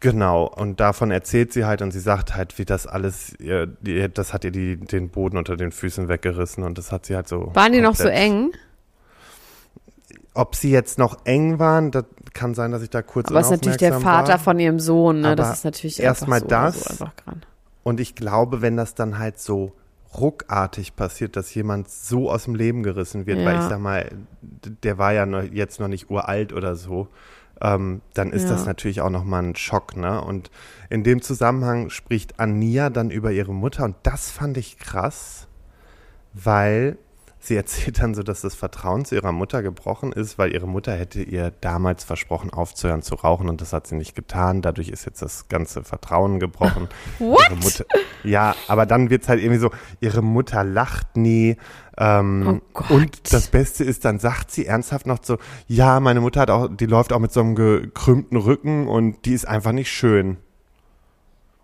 Genau, 0.00 0.46
und 0.46 0.80
davon 0.80 1.10
erzählt 1.10 1.52
sie 1.52 1.66
halt 1.66 1.82
und 1.82 1.90
sie 1.90 2.00
sagt 2.00 2.34
halt, 2.34 2.58
wie 2.58 2.64
das 2.64 2.86
alles, 2.86 3.34
ihr, 3.38 3.66
das 3.66 4.32
hat 4.32 4.44
ihr 4.44 4.50
die, 4.50 4.78
den 4.78 5.10
Boden 5.10 5.36
unter 5.36 5.56
den 5.58 5.72
Füßen 5.72 6.08
weggerissen 6.08 6.64
und 6.64 6.78
das 6.78 6.90
hat 6.90 7.04
sie 7.04 7.14
halt 7.14 7.28
so. 7.28 7.50
Waren 7.54 7.72
die 7.72 7.82
noch 7.82 7.94
so 7.94 8.08
eng? 8.08 8.50
Ob 10.34 10.54
sie 10.54 10.70
jetzt 10.70 10.98
noch 10.98 11.24
eng 11.24 11.58
waren, 11.58 11.90
das 11.90 12.04
kann 12.34 12.54
sein, 12.54 12.70
dass 12.70 12.82
ich 12.82 12.90
da 12.90 13.02
kurz 13.02 13.28
Aber 13.30 13.40
es 13.40 13.46
ist 13.46 13.50
natürlich 13.52 13.78
der 13.78 13.98
Vater 14.00 14.32
war. 14.34 14.38
von 14.38 14.58
ihrem 14.60 14.78
Sohn, 14.78 15.20
ne? 15.22 15.34
Das 15.34 15.58
ist 15.58 15.64
natürlich 15.64 16.00
erstmal 16.00 16.40
so, 16.40 16.46
das. 16.46 16.98
So. 16.98 17.06
Und 17.82 17.98
ich 17.98 18.14
glaube, 18.14 18.62
wenn 18.62 18.76
das 18.76 18.94
dann 18.94 19.18
halt 19.18 19.40
so 19.40 19.72
ruckartig 20.18 20.96
passiert, 20.96 21.36
dass 21.36 21.54
jemand 21.54 21.88
so 21.88 22.30
aus 22.30 22.44
dem 22.44 22.54
Leben 22.54 22.82
gerissen 22.82 23.26
wird, 23.26 23.38
weil 23.44 23.54
Ja. 23.54 23.58
ich 23.58 23.64
sag 23.64 23.80
mal, 23.80 24.08
der 24.82 24.98
war 24.98 25.12
ja 25.12 25.26
noch, 25.26 25.42
jetzt 25.42 25.80
noch 25.80 25.88
nicht 25.88 26.10
uralt 26.10 26.52
oder 26.52 26.74
so, 26.76 27.08
ähm, 27.60 28.00
dann 28.14 28.32
ist 28.32 28.44
Ja. 28.44 28.50
das 28.50 28.66
natürlich 28.66 29.00
auch 29.00 29.10
nochmal 29.10 29.42
ein 29.42 29.56
Schock, 29.56 29.96
ne? 29.96 30.20
Und 30.22 30.50
in 30.88 31.04
dem 31.04 31.22
Zusammenhang 31.22 31.90
spricht 31.90 32.40
Ania 32.40 32.90
dann 32.90 33.10
über 33.10 33.30
ihre 33.32 33.54
Mutter 33.54 33.84
und 33.84 33.96
das 34.02 34.30
fand 34.30 34.56
ich 34.56 34.78
krass, 34.78 35.46
weil 36.32 36.96
sie 37.40 37.56
erzählt 37.56 38.00
dann 38.00 38.14
so, 38.14 38.22
dass 38.22 38.42
das 38.42 38.54
Vertrauen 38.54 39.04
zu 39.04 39.14
ihrer 39.14 39.32
Mutter 39.32 39.62
gebrochen 39.62 40.12
ist, 40.12 40.38
weil 40.38 40.52
ihre 40.52 40.68
Mutter 40.68 40.92
hätte 40.92 41.22
ihr 41.22 41.52
damals 41.60 42.04
versprochen, 42.04 42.50
aufzuhören 42.50 43.02
zu 43.02 43.14
rauchen 43.14 43.48
und 43.48 43.60
das 43.60 43.72
hat 43.72 43.86
sie 43.86 43.96
nicht 43.96 44.14
getan. 44.14 44.62
Dadurch 44.62 44.90
ist 44.90 45.06
jetzt 45.06 45.22
das 45.22 45.48
ganze 45.48 45.82
Vertrauen 45.82 46.38
gebrochen. 46.38 46.88
What? 47.18 47.40
Ihre 47.48 47.56
Mutter, 47.56 47.84
ja, 48.22 48.54
aber 48.68 48.86
dann 48.86 49.10
wird's 49.10 49.28
halt 49.28 49.40
irgendwie 49.40 49.60
so, 49.60 49.70
ihre 50.00 50.22
Mutter 50.22 50.62
lacht 50.62 51.16
nie. 51.16 51.56
Ähm, 51.96 52.60
Oh 52.74 52.94
und 52.94 53.32
das 53.32 53.48
Beste 53.48 53.84
ist, 53.84 54.04
dann 54.04 54.18
sagt 54.18 54.50
sie 54.50 54.66
ernsthaft 54.66 55.06
noch 55.06 55.18
so, 55.22 55.38
ja, 55.66 55.98
meine 56.00 56.20
Mutter 56.20 56.40
hat 56.40 56.50
auch, 56.50 56.68
die 56.68 56.86
läuft 56.86 57.12
auch 57.12 57.18
mit 57.18 57.32
so 57.32 57.40
einem 57.40 57.54
gekrümmten 57.54 58.36
Rücken 58.36 58.86
und 58.86 59.24
die 59.24 59.32
ist 59.32 59.48
einfach 59.48 59.72
nicht 59.72 59.90
schön. 59.90 60.36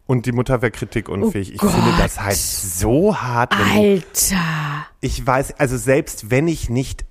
Und 0.06 0.26
die 0.26 0.32
Mutter 0.32 0.62
wäre 0.62 0.70
kritikunfähig. 0.70 1.54
ich 1.54 1.62
Oh 1.62 1.66
finde 1.68 1.90
Gott. 1.90 2.00
das 2.00 2.20
halt 2.20 2.36
so 2.36 3.16
hart. 3.16 3.52
Alter. 3.54 4.86
ich 5.00 5.26
weiß, 5.26 5.58
also 5.58 5.76
selbst 5.76 6.30
wenn 6.30 6.46
ich 6.46 6.70
nicht 6.70 7.04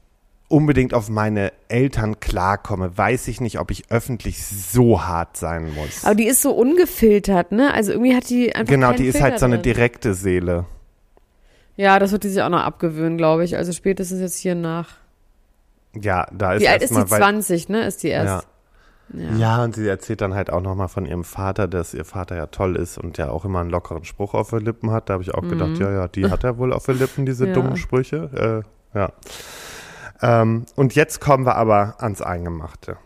unbedingt 0.48 0.94
auf 0.94 1.10
meine 1.10 1.52
Eltern 1.68 2.20
klarkomme, 2.20 2.98
weiß 2.98 3.28
ich 3.28 3.42
nicht, 3.42 3.60
ob 3.60 3.72
ich 3.72 3.92
öffentlich 3.92 4.46
so 4.46 5.04
hart 5.04 5.36
sein 5.36 5.74
muss. 5.74 6.06
Aber 6.06 6.16
die 6.16 6.28
ist 6.28 6.42
so 6.42 6.52
ungefiltert, 6.52 7.52
ne? 7.52 7.74
Also 7.74 7.92
irgendwie 7.92 8.16
hat 8.16 8.30
die 8.30 8.56
einfach 8.56 8.72
genau, 8.72 8.94
die 8.94 9.08
ist 9.08 9.14
Filter 9.18 9.32
halt 9.32 9.40
so 9.40 9.46
eine 9.46 9.60
direkte 9.60 10.14
Seele. 10.14 10.66
Ja, 11.76 12.00
das 12.00 12.14
wird 12.14 12.24
die 12.24 12.30
sich 12.30 12.42
auch 12.42 12.50
noch 12.50 12.62
abgewöhnen, 12.62 13.18
glaube 13.18 13.44
ich. 13.44 13.58
Also 13.58 13.74
spätestens 13.74 14.22
jetzt 14.22 14.38
hier 14.38 14.56
nach. 14.56 14.90
Ja, 16.00 16.28
da 16.32 16.54
ist 16.54 16.62
Wie 16.62 16.68
alt 16.70 16.82
ist 16.82 16.92
die? 16.92 16.96
erstmal, 16.96 17.20
weil 17.20 17.28
20, 17.34 17.68
ne? 17.70 17.86
Ist 17.86 18.04
die 18.04 18.10
ja. 18.10 18.44
Erst. 19.14 19.40
Ja. 19.40 19.64
und 19.64 19.76
sie 19.76 19.88
erzählt 19.88 20.22
dann 20.22 20.34
halt 20.34 20.50
auch 20.52 20.62
nochmal 20.62 20.88
von 20.88 21.06
ihrem 21.06 21.24
Vater, 21.24 21.68
dass 21.68 21.94
ihr 21.94 22.06
Vater 22.06 22.36
ja 22.36 22.48
toll 22.48 22.76
ist 22.76 22.98
und 22.98 23.18
ja 23.18 23.30
auch 23.30 23.46
immer 23.46 23.60
einen 23.60 23.70
lockeren 23.70 24.04
Spruch 24.06 24.34
auf 24.34 24.50
den 24.50 24.60
Lippen 24.62 24.92
hat. 24.92 25.10
Da 25.10 25.14
habe 25.14 25.24
ich 25.24 25.34
auch 25.34 25.42
gedacht, 25.44 25.78
ja, 25.78 25.92
ja, 25.92 26.08
die 26.08 26.30
hat 26.30 26.44
er 26.44 26.58
wohl 26.58 26.74
auf 26.74 26.86
den 26.86 26.98
Lippen, 27.00 27.26
diese 27.26 27.46
Mhm. 27.46 27.50
Ja. 27.54 27.54
dummen 27.56 27.78
Sprüche. 27.78 28.64
Äh, 28.94 28.98
ja. 28.98 29.12
Ähm, 30.22 30.66
und 30.76 30.96
jetzt 30.96 31.20
kommen 31.22 31.46
wir 31.46 31.56
aber 31.56 31.96
ans 32.00 32.22
Eingemachte. 32.22 32.98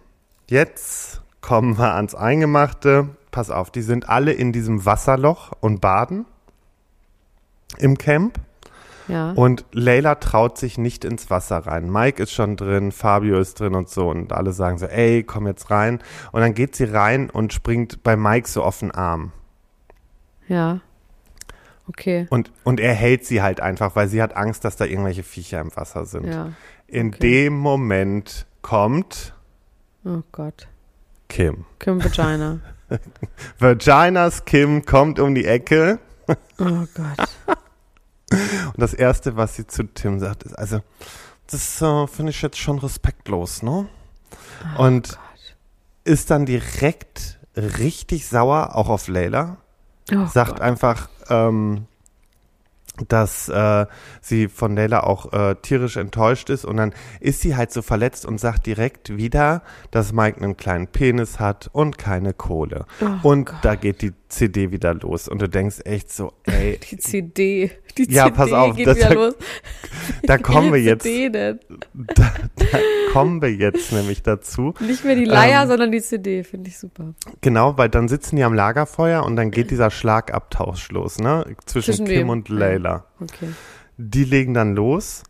Jetzt 0.50 1.22
kommen 1.42 1.78
wir 1.78 1.94
ans 1.96 2.16
Eingemachte. 2.16 3.10
Pass 3.32 3.50
auf, 3.52 3.72
die 3.72 3.82
sind 3.82 4.10
alle 4.10 4.32
in 4.34 4.52
diesem 4.52 4.86
Wasserloch 4.86 5.52
und 5.60 5.82
baden 5.82 6.26
im 7.78 7.98
Camp. 7.98 8.40
Ja. 9.10 9.32
Und 9.32 9.66
Leila 9.72 10.16
traut 10.16 10.58
sich 10.58 10.78
nicht 10.78 11.04
ins 11.04 11.30
Wasser 11.30 11.58
rein. 11.58 11.92
Mike 11.92 12.24
ist 12.24 12.32
schon 12.32 12.56
drin, 12.56 12.92
Fabio 12.92 13.40
ist 13.40 13.60
drin 13.60 13.76
und 13.76 13.90
so. 13.90 14.10
Und 14.10 14.32
alle 14.32 14.54
sagen 14.54 14.78
so, 14.78 14.86
ey, 14.86 15.24
komm 15.24 15.48
jetzt 15.48 15.70
rein. 15.72 16.00
Und 16.32 16.42
dann 16.42 16.54
geht 16.54 16.76
sie 16.76 16.86
rein 16.86 17.30
und 17.30 17.52
springt 17.52 18.04
bei 18.04 18.16
Mike 18.16 18.48
so 18.48 18.64
auf 18.64 18.80
den 18.80 18.92
Arm. 18.92 19.32
Ja. 20.48 20.80
Okay. 21.88 22.28
Und, 22.30 22.52
und 22.64 22.80
er 22.80 22.94
hält 22.94 23.26
sie 23.26 23.42
halt 23.42 23.62
einfach, 23.62 23.96
weil 23.96 24.08
sie 24.08 24.22
hat 24.22 24.38
Angst, 24.38 24.64
dass 24.64 24.76
da 24.76 24.86
irgendwelche 24.86 25.24
Viecher 25.24 25.60
im 25.60 25.76
Wasser 25.76 26.06
sind. 26.06 26.28
Ja. 26.28 26.52
In 26.88 27.08
okay. 27.08 27.20
dem 27.20 27.58
Moment 27.58 28.46
kommt 28.62 29.34
Oh 30.06 30.24
Gott. 30.32 30.68
Kim. 31.28 31.66
Kim 31.78 32.04
Vagina. 32.04 32.60
Vaginas 33.60 34.46
Kim 34.46 34.86
kommt 34.86 35.20
um 35.20 35.36
die 35.36 35.46
Ecke. 35.46 36.00
Oh 36.58 36.86
Gott. 36.94 37.30
Und 38.32 38.78
das 38.80 38.94
Erste, 38.94 39.36
was 39.38 39.56
sie 39.56 39.66
zu 39.68 39.84
Tim 39.84 40.20
sagt, 40.20 40.44
ist, 40.44 40.54
also, 40.58 40.82
das 41.48 41.82
äh, 41.82 42.08
finde 42.08 42.32
ich 42.32 42.42
jetzt 42.42 42.58
schon 42.60 42.78
respektlos, 42.80 43.64
ne? 43.64 43.88
Oh 44.78 44.84
und 44.84 45.18
ist 46.04 46.30
dann 46.32 46.46
direkt 46.46 47.40
richtig 47.56 48.28
sauer, 48.28 48.76
auch 48.76 48.90
auf 48.90 49.08
Leila. 49.08 49.58
Oh 50.14 50.26
sagt 50.28 50.52
Gott. 50.54 50.62
einfach, 50.62 51.10
ähm, 51.30 51.86
dass 53.08 53.48
äh, 53.48 53.86
sie 54.22 54.48
von 54.50 54.76
Leila 54.76 55.02
auch 55.04 55.32
äh, 55.32 55.56
tierisch 55.62 55.96
enttäuscht 55.98 56.50
ist 56.50 56.66
und 56.66 56.78
dann 56.78 56.94
ist 57.22 57.42
sie 57.42 57.56
halt 57.56 57.72
so 57.72 57.82
verletzt 57.82 58.26
und 58.26 58.40
sagt 58.40 58.66
direkt 58.66 59.16
wieder, 59.16 59.62
dass 59.92 60.12
Mike 60.12 60.42
einen 60.42 60.58
kleinen 60.58 60.88
Penis 60.88 61.40
hat 61.40 61.70
und 61.72 61.98
keine 61.98 62.34
Kohle. 62.34 62.86
Oh 63.02 63.30
und 63.30 63.46
Gott. 63.46 63.60
da 63.62 63.76
geht 63.76 64.02
die 64.02 64.14
CD 64.28 64.72
wieder 64.72 64.94
los 64.96 65.28
und 65.30 65.42
du 65.42 65.48
denkst 65.48 65.78
echt 65.86 66.12
so, 66.12 66.34
ey, 66.44 66.80
Die 66.92 66.98
CD. 66.98 67.72
Die 67.98 68.12
Ja, 68.12 68.26
CD 68.26 68.36
pass 68.36 68.52
auf, 68.54 68.76
geht 68.76 68.88
das- 68.88 68.98
wieder 68.98 69.10
da- 69.10 69.14
los. 69.16 69.34
da 70.24 70.38
kommen 70.38 70.72
wir 70.74 70.82
jetzt, 70.82 71.06
da, 71.06 71.54
da 71.94 72.80
kommen 73.12 73.42
wir 73.42 73.52
jetzt 73.54 73.92
nämlich 73.92 74.22
dazu. 74.24 74.74
Nicht 74.80 75.04
mehr 75.04 75.16
die 75.16 75.26
Leier, 75.26 75.64
Ähm, 75.64 75.68
sondern 75.70 75.92
die 75.92 76.02
CD. 76.02 76.44
Finde 76.44 76.70
ich 76.70 76.78
super. 76.78 77.14
Genau, 77.42 77.78
weil 77.78 77.90
dann 77.90 78.08
sitzen 78.08 78.36
die 78.36 78.44
am 78.44 78.54
Lagerfeuer 78.54 79.24
und 79.24 79.36
dann 79.36 79.52
geht 79.52 79.72
dieser 79.72 79.90
Schlagabtausch 79.92 80.90
los, 80.92 81.18
ne? 81.20 81.46
Zwischen, 81.66 81.94
Zwischen 81.94 82.06
Kim 82.06 82.16
wem? 82.20 82.30
und. 82.30 82.50
Leila. 82.50 83.06
Okay. 83.20 83.50
Die 83.98 84.24
legen 84.24 84.54
dann 84.54 84.76
los 84.76 85.24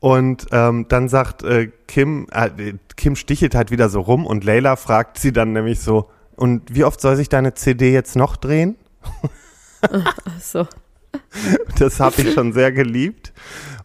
und 0.00 0.46
ähm, 0.52 0.86
dann 0.88 1.08
sagt 1.08 1.42
äh, 1.42 1.70
Kim, 1.88 2.26
äh, 2.32 2.50
Kim 2.96 3.16
stichelt 3.16 3.54
halt 3.54 3.70
wieder 3.70 3.88
so 3.88 4.00
rum 4.00 4.26
und 4.26 4.44
Leila 4.44 4.76
fragt 4.76 5.18
sie 5.18 5.32
dann 5.32 5.52
nämlich 5.52 5.80
so, 5.80 6.08
und 6.36 6.74
wie 6.74 6.84
oft 6.84 7.00
soll 7.00 7.16
sich 7.16 7.28
deine 7.28 7.54
CD 7.54 7.92
jetzt 7.92 8.14
noch 8.16 8.36
drehen? 8.36 8.76
Ach 9.82 10.40
so. 10.40 10.66
Das 11.78 12.00
habe 12.00 12.22
ich 12.22 12.34
schon 12.34 12.52
sehr 12.52 12.72
geliebt. 12.72 13.32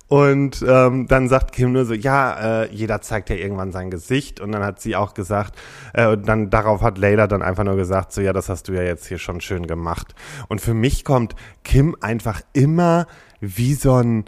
Und 0.08 0.64
ähm, 0.66 1.08
dann 1.08 1.28
sagt 1.28 1.52
Kim 1.52 1.74
nur 1.74 1.86
so, 1.86 1.94
ja, 1.94 2.64
äh, 2.64 2.74
jeder 2.74 3.02
zeigt 3.02 3.30
ja 3.30 3.36
irgendwann 3.36 3.74
sein 3.74 3.92
Gesicht. 3.92 4.40
Und 4.40 4.54
dann 4.54 4.64
hat 4.64 4.80
sie 4.80 4.96
auch 4.96 5.14
gesagt, 5.14 5.58
äh, 5.94 6.08
und 6.08 6.28
dann 6.28 6.50
darauf 6.50 6.82
hat 6.82 6.98
Leila 6.98 7.28
dann 7.28 7.42
einfach 7.42 7.66
nur 7.66 7.76
gesagt, 7.76 8.14
so, 8.14 8.22
ja, 8.22 8.32
das 8.32 8.48
hast 8.48 8.70
du 8.70 8.74
ja 8.74 8.84
jetzt 8.84 9.08
hier 9.08 9.18
schon 9.18 9.42
schön 9.42 9.68
gemacht. 9.68 10.16
Und 10.48 10.62
für 10.62 10.74
mich 10.74 11.04
kommt 11.04 11.36
Kim 11.64 11.96
einfach 12.00 12.42
immer 12.54 13.08
wie 13.42 13.74
so 13.74 13.96
ein 13.96 14.26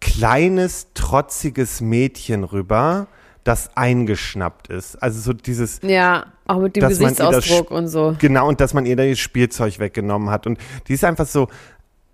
kleines, 0.00 0.88
trotziges 0.94 1.80
Mädchen 1.80 2.44
rüber, 2.44 3.06
das 3.44 3.76
eingeschnappt 3.76 4.68
ist. 4.68 5.02
Also 5.02 5.20
so 5.20 5.32
dieses, 5.32 5.80
Ja, 5.82 6.26
auch 6.46 6.58
mit 6.58 6.76
dem 6.76 6.88
Gesichtsausdruck 6.88 7.70
und 7.70 7.88
so. 7.88 8.16
Genau, 8.18 8.48
und 8.48 8.60
dass 8.60 8.74
man 8.74 8.86
ihr 8.86 8.96
das 8.96 9.18
Spielzeug 9.18 9.78
weggenommen 9.78 10.30
hat. 10.30 10.46
Und 10.46 10.58
die 10.88 10.94
ist 10.94 11.04
einfach 11.04 11.26
so 11.26 11.48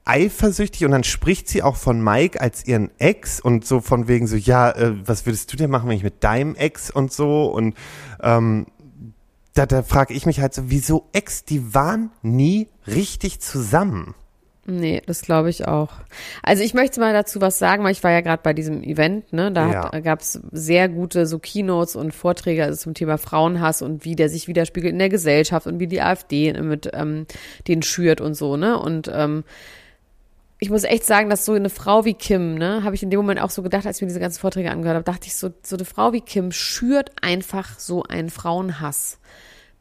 eifersüchtig 0.05 0.85
und 0.85 0.93
dann 0.93 1.05
spricht 1.05 1.49
sie 1.49 1.63
auch 1.63 1.77
von 1.77 2.03
Mike 2.03 2.41
als 2.41 2.67
ihren 2.67 2.91
Ex 2.99 3.41
und 3.41 3.67
so 3.67 3.81
von 3.81 4.07
wegen 4.09 4.27
so, 4.29 4.37
ja, 4.37 4.71
äh, 4.71 4.93
was 5.05 5.27
würdest 5.27 5.53
du 5.53 5.57
denn 5.57 5.69
machen, 5.69 5.89
wenn 5.89 5.97
ich 5.97 6.05
mit 6.05 6.23
deinem 6.23 6.55
Ex 6.55 6.91
und 6.91 7.13
so 7.13 7.47
und 7.47 7.75
ähm, 8.23 8.67
da, 9.55 9.67
da 9.67 9.83
frage 9.83 10.15
ich 10.15 10.27
mich 10.27 10.41
halt 10.41 10.55
so, 10.55 10.65
wieso 10.67 11.09
Ex, 11.13 11.45
die 11.45 11.75
waren 11.75 12.11
nie 12.23 12.69
richtig 12.87 13.41
zusammen. 13.41 14.15
Nee, 14.69 15.01
das 15.07 15.23
glaube 15.23 15.49
ich 15.49 15.69
auch. 15.69 15.91
Also 16.43 16.65
ich 16.65 16.75
möchte 16.75 16.99
mal 16.99 17.13
dazu 17.13 17.41
was 17.41 17.57
sagen, 17.59 17.85
weil 17.85 17.93
ich 17.93 18.03
war 18.03 18.11
ja 18.11 18.21
gerade 18.21 18.43
bei 18.43 18.53
diesem 18.53 18.83
Event, 18.83 19.33
ne? 19.33 19.53
Da 19.53 19.71
Ja. 19.73 19.93
hat- 19.93 20.03
gab's 20.03 20.41
sehr 20.51 20.89
gute 20.89 21.27
so 21.27 21.39
Keynotes 21.39 21.95
und 21.95 22.13
Vorträge 22.13 22.65
also 22.65 22.77
zum 22.77 22.95
Thema 22.95 23.17
Frauenhass 23.17 23.81
und 23.81 24.05
wie 24.05 24.17
der 24.17 24.29
sich 24.29 24.49
widerspiegelt 24.49 24.93
in 24.93 24.99
der 24.99 25.09
Gesellschaft 25.09 25.69
und 25.69 25.79
wie 25.79 25.87
die 25.87 26.03
AfD 26.03 26.53
mit 26.61 26.91
ähm, 26.95 27.27
den 27.69 27.83
schürt 27.83 28.21
und 28.21 28.35
so, 28.35 28.57
ne? 28.57 28.77
Und 28.79 29.09
ähm, 29.15 29.45
ich 30.59 30.71
muss 30.71 30.85
echt 30.85 31.05
sagen, 31.05 31.29
dass 31.31 31.45
so 31.45 31.53
eine 31.53 31.69
Frau 31.71 32.05
wie 32.05 32.15
Kim, 32.15 32.55
ne, 32.55 32.83
habe 32.83 32.95
ich 32.95 33.03
in 33.03 33.11
dem 33.11 33.19
Moment 33.21 33.41
auch 33.43 33.51
so 33.51 33.63
gedacht, 33.63 33.87
als 33.87 33.97
ich 33.99 34.03
mir 34.03 34.09
diese 34.09 34.21
ganzen 34.21 34.41
Vorträge 34.41 34.71
angehört 34.71 34.97
habe, 34.97 35.05
dachte 35.05 35.27
ich 35.27 35.37
so, 35.37 35.51
so 35.63 35.77
eine 35.77 35.85
Frau 35.85 36.13
wie 36.15 36.23
Kim 36.23 36.51
schürt 36.51 37.11
einfach 37.23 37.79
so 37.79 38.03
einen 38.05 38.31
Frauenhass 38.31 39.19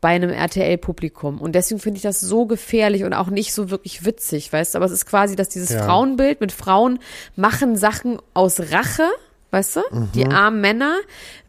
bei 0.05 0.11
einem 0.11 0.29
RTL-Publikum. 0.29 1.41
Und 1.41 1.55
deswegen 1.55 1.79
finde 1.81 1.97
ich 1.97 2.03
das 2.03 2.19
so 2.21 2.45
gefährlich 2.45 3.05
und 3.05 3.13
auch 3.13 3.31
nicht 3.31 3.55
so 3.55 3.71
wirklich 3.71 4.05
witzig, 4.05 4.53
weißt 4.53 4.75
du? 4.75 4.77
Aber 4.77 4.85
es 4.85 4.91
ist 4.91 5.07
quasi, 5.07 5.35
dass 5.35 5.49
dieses 5.49 5.71
Ja. 5.71 5.81
Frauenbild 5.83 6.41
mit 6.41 6.51
Frauen 6.51 6.99
machen 7.35 7.75
Sachen 7.75 8.19
aus 8.35 8.59
Rache, 8.71 9.09
weißt 9.55 9.77
du? 9.77 9.81
Die 10.13 10.25
armen 10.27 10.59
Männer, 10.59 10.97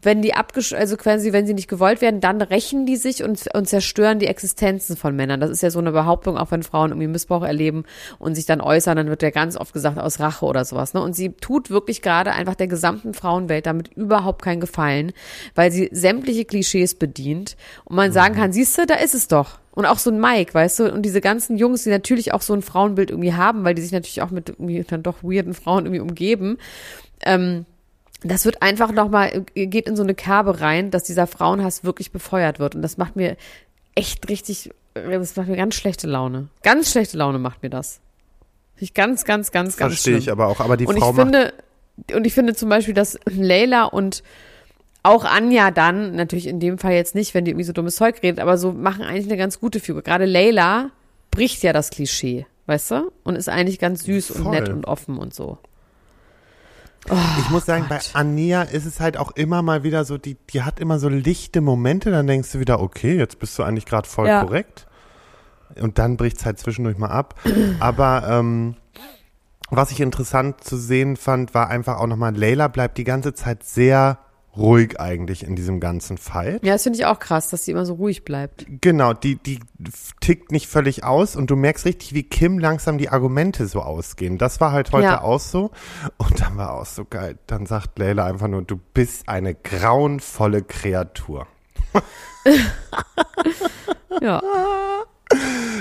wenn 0.01 0.21
die 0.21 0.33
abgesch 0.33 0.71
also 0.71 0.95
quasi, 0.95 1.33
wenn 1.33 1.45
sie 1.45 1.53
nicht 1.53 1.67
gewollt 1.67 1.99
werden, 1.99 2.21
dann 2.21 2.41
rächen 2.41 2.85
die 2.85 2.95
sich 2.95 3.21
und, 3.21 3.53
und 3.53 3.67
zerstören 3.67 4.19
die 4.19 4.27
Existenzen 4.27 4.95
von 4.95 5.13
Männern. 5.13 5.41
Das 5.41 5.49
ist 5.49 5.61
ja 5.61 5.69
so 5.69 5.79
eine 5.79 5.91
Behauptung, 5.91 6.37
auch 6.37 6.49
wenn 6.51 6.63
Frauen 6.63 6.91
irgendwie 6.91 7.07
Missbrauch 7.07 7.43
erleben 7.43 7.83
und 8.17 8.35
sich 8.35 8.45
dann 8.45 8.61
äußern, 8.61 8.95
dann 8.95 9.09
wird 9.09 9.23
ja 9.23 9.29
ganz 9.29 9.57
oft 9.57 9.73
gesagt, 9.73 9.99
aus 9.99 10.21
Rache 10.21 10.45
oder 10.45 10.63
sowas. 10.63 10.93
Ne? 10.93 11.01
Und 11.01 11.17
sie 11.17 11.33
tut 11.33 11.69
wirklich 11.69 12.01
gerade 12.01 12.31
einfach 12.31 12.55
der 12.55 12.67
gesamten 12.67 13.13
Frauenwelt 13.13 13.65
damit 13.65 13.89
überhaupt 13.89 14.41
keinen 14.41 14.61
Gefallen, 14.61 15.11
weil 15.53 15.71
sie 15.71 15.89
sämtliche 15.91 16.45
Klischees 16.45 16.95
bedient 16.95 17.57
und 17.83 17.97
man 17.97 18.13
sagen 18.13 18.35
kann, 18.35 18.53
siehst 18.53 18.77
du, 18.77 18.85
da 18.85 18.95
ist 18.95 19.15
es 19.15 19.27
doch. 19.27 19.59
Und 19.77 19.85
auch 19.85 19.99
so 19.99 20.09
ein 20.09 20.19
Mike, 20.19 20.55
weißt 20.55 20.79
du, 20.79 20.91
und 20.91 21.03
diese 21.03 21.21
ganzen 21.21 21.55
Jungs, 21.55 21.83
die 21.83 21.91
natürlich 21.91 22.33
auch 22.33 22.41
so 22.41 22.53
ein 22.55 22.63
Frauenbild 22.63 23.11
irgendwie 23.11 23.33
haben, 23.33 23.63
weil 23.63 23.75
die 23.75 23.83
sich 23.83 23.91
natürlich 23.91 24.23
auch 24.23 24.31
mit 24.31 24.49
irgendwie 24.49 24.83
dann 24.83 25.03
doch 25.03 25.21
weirden 25.21 25.53
Frauen 25.53 25.85
irgendwie 25.85 25.99
umgeben. 25.99 26.57
Ähm, 27.23 27.67
das 28.23 28.45
wird 28.45 28.61
einfach 28.61 28.91
nochmal, 28.91 29.45
geht 29.53 29.87
in 29.87 29.95
so 29.95 30.03
eine 30.03 30.15
Kerbe 30.15 30.61
rein, 30.61 30.91
dass 30.91 31.03
dieser 31.03 31.27
Frauenhass 31.27 31.83
wirklich 31.83 32.11
befeuert 32.11 32.59
wird. 32.59 32.75
Und 32.75 32.81
das 32.81 32.97
macht 32.97 33.15
mir 33.15 33.37
echt 33.95 34.27
richtig, 34.29 34.71
das 34.93 35.35
macht 35.35 35.47
mir 35.47 35.57
ganz 35.57 35.75
schlechte 35.75 36.07
Laune. 36.07 36.47
Ganz 36.63 36.91
schlechte 36.91 37.17
Laune 37.17 37.39
macht 37.39 37.63
mir 37.63 37.69
das. 37.69 37.99
Finde 38.75 38.83
Ich 38.85 38.93
ganz, 38.93 39.25
ganz, 39.25 39.51
ganz, 39.51 39.77
ganz 39.77 39.93
Verstehe 39.93 40.13
schlimm. 40.13 40.21
ich 40.21 40.31
aber 40.31 40.47
auch. 40.47 40.59
Aber 40.59 40.77
die 40.77 40.85
und 40.85 40.97
Frau 40.97 41.11
ich 41.11 41.15
finde, 41.15 41.53
und 42.13 42.25
ich 42.27 42.33
finde 42.33 42.55
zum 42.55 42.69
Beispiel, 42.69 42.93
dass 42.93 43.19
Leila 43.25 43.85
und 43.85 44.23
auch 45.03 45.23
Anja 45.23 45.71
dann, 45.71 46.15
natürlich 46.15 46.47
in 46.47 46.59
dem 46.59 46.77
Fall 46.77 46.93
jetzt 46.93 47.15
nicht, 47.15 47.33
wenn 47.33 47.45
die 47.45 47.51
irgendwie 47.51 47.65
so 47.65 47.73
dummes 47.73 47.95
Zeug 47.95 48.21
redet, 48.23 48.39
aber 48.39 48.57
so 48.57 48.73
machen 48.73 49.03
eigentlich 49.03 49.27
eine 49.27 49.37
ganz 49.37 49.59
gute 49.59 49.79
Figur. 49.79 50.01
Gerade 50.01 50.25
Leila 50.25 50.91
bricht 51.31 51.63
ja 51.63 51.71
das 51.71 51.91
Klischee, 51.91 52.45
weißt 52.65 52.91
du? 52.91 53.11
Und 53.23 53.35
ist 53.35 53.47
eigentlich 53.47 53.79
ganz 53.79 54.03
süß 54.03 54.31
und 54.31 54.43
Voll. 54.43 54.51
nett 54.51 54.69
und 54.69 54.85
offen 54.85 55.17
und 55.17 55.33
so. 55.33 55.59
Ich 57.39 57.49
muss 57.49 57.65
sagen, 57.65 57.85
Gott. 57.87 58.11
bei 58.13 58.19
Ania 58.19 58.63
ist 58.63 58.85
es 58.85 58.99
halt 58.99 59.17
auch 59.17 59.31
immer 59.31 59.61
mal 59.61 59.83
wieder 59.83 60.03
so, 60.05 60.17
die, 60.17 60.35
die 60.49 60.63
hat 60.63 60.79
immer 60.79 60.99
so 60.99 61.09
lichte 61.09 61.61
Momente, 61.61 62.11
dann 62.11 62.27
denkst 62.27 62.51
du 62.51 62.59
wieder, 62.59 62.81
okay, 62.81 63.17
jetzt 63.17 63.39
bist 63.39 63.57
du 63.57 63.63
eigentlich 63.63 63.85
gerade 63.85 64.07
voll 64.07 64.27
Ja. 64.27 64.43
korrekt. 64.43 64.87
Und 65.79 65.97
dann 65.99 66.17
bricht 66.17 66.37
es 66.37 66.45
halt 66.45 66.59
zwischendurch 66.59 66.97
mal 66.97 67.09
ab. 67.09 67.35
Aber 67.79 68.23
ähm, 68.29 68.75
was 69.69 69.91
ich 69.91 69.99
interessant 69.99 70.63
zu 70.63 70.77
sehen 70.77 71.17
fand, 71.17 71.53
war 71.53 71.69
einfach 71.69 71.97
auch 71.97 72.07
nochmal, 72.07 72.35
Layla 72.35 72.67
bleibt 72.67 72.97
die 72.97 73.03
ganze 73.03 73.33
Zeit 73.33 73.63
sehr 73.63 74.17
ruhig 74.57 74.99
eigentlich 74.99 75.43
in 75.43 75.55
diesem 75.55 75.79
ganzen 75.79 76.17
Fall. 76.17 76.59
Ja, 76.63 76.73
das 76.73 76.83
finde 76.83 76.99
ich 76.99 77.05
auch 77.05 77.19
krass, 77.19 77.49
dass 77.49 77.65
sie 77.65 77.71
immer 77.71 77.85
so 77.85 77.93
ruhig 77.95 78.25
bleibt. 78.25 78.65
Genau, 78.81 79.13
die, 79.13 79.35
die 79.35 79.59
tickt 80.19 80.51
nicht 80.51 80.67
völlig 80.67 81.03
aus 81.03 81.35
und 81.35 81.49
du 81.49 81.55
merkst 81.55 81.85
richtig, 81.85 82.13
wie 82.13 82.23
Kim 82.23 82.59
langsam 82.59 82.97
die 82.97 83.09
Argumente 83.09 83.67
so 83.67 83.81
ausgehen. 83.81 84.37
Das 84.37 84.59
war 84.59 84.71
halt 84.71 84.91
heute 84.91 85.03
Ja. 85.05 85.21
auch 85.21 85.39
so. 85.39 85.71
Und 86.17 86.41
dann 86.41 86.57
war 86.57 86.73
auch 86.73 86.85
so 86.85 87.05
geil. 87.05 87.37
Dann 87.47 87.65
sagt 87.65 87.97
Leila 87.99 88.25
einfach 88.25 88.47
nur, 88.47 88.61
du 88.63 88.77
bist 88.93 89.29
eine 89.29 89.53
grauenvolle 89.55 90.63
Kreatur. 90.63 91.47
Ja. 94.21 94.41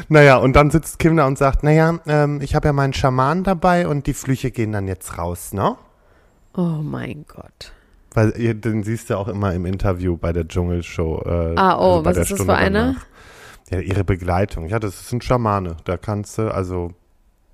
Naja, 0.09 0.37
und 0.38 0.54
dann 0.56 0.71
sitzt 0.71 0.99
Kim 0.99 1.16
da 1.16 1.26
und 1.26 1.38
sagt, 1.38 1.62
naja, 1.62 1.99
ähm, 2.06 2.40
ich 2.40 2.54
habe 2.54 2.68
ja 2.68 2.73
meinen 2.73 2.92
Schaman 2.92 3.45
dabei 3.45 3.87
und 3.87 4.06
die 4.06 4.14
Flüche 4.14 4.50
gehen 4.50 4.73
dann 4.73 4.88
jetzt 4.88 5.18
raus, 5.18 5.52
ne? 5.52 5.76
Oh 6.54 6.80
mein 6.83 7.25
Gott. 7.28 7.73
Weil 8.16 8.32
den 8.32 8.82
siehst 8.82 9.11
du 9.11 9.18
auch 9.18 9.28
immer 9.28 9.52
im 9.52 9.66
Interview 9.66 10.16
bei 10.16 10.32
der 10.32 10.49
Dschungelshow. 10.49 11.20
Äh, 11.26 11.54
Ah, 11.56 11.76
oh, 11.76 11.99
also 11.99 12.04
was 12.06 12.16
ist 12.16 12.20
das 12.20 12.28
Stunde 12.28 12.44
für 12.44 12.54
eine? 12.54 12.96
Ja, 13.68 13.80
ihre 13.80 14.04
Begleitung. 14.04 14.68
Ja, 14.68 14.78
das 14.78 15.02
ist 15.02 15.12
ein 15.12 15.20
Schamane. 15.20 15.76
Da 15.85 15.99
kannst 15.99 16.38
du, 16.38 16.50
also, 16.50 16.92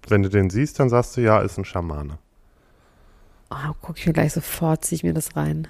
wenn 0.07 0.23
du 0.23 0.29
den 0.29 0.51
siehst, 0.51 0.79
dann 0.79 0.89
sagst 0.89 1.17
du, 1.17 1.21
ja, 1.21 1.41
ist 1.41 1.59
ein 1.59 1.65
Schamane. 1.65 2.19
Oh, 3.51 3.73
guck 3.81 3.99
ich 3.99 4.07
mir 4.07 4.13
gleich 4.13 4.35
sofort, 4.35 4.85
zieh 4.85 4.95
ich 4.95 5.03
mir 5.03 5.15
das 5.15 5.35
rein. 5.37 5.67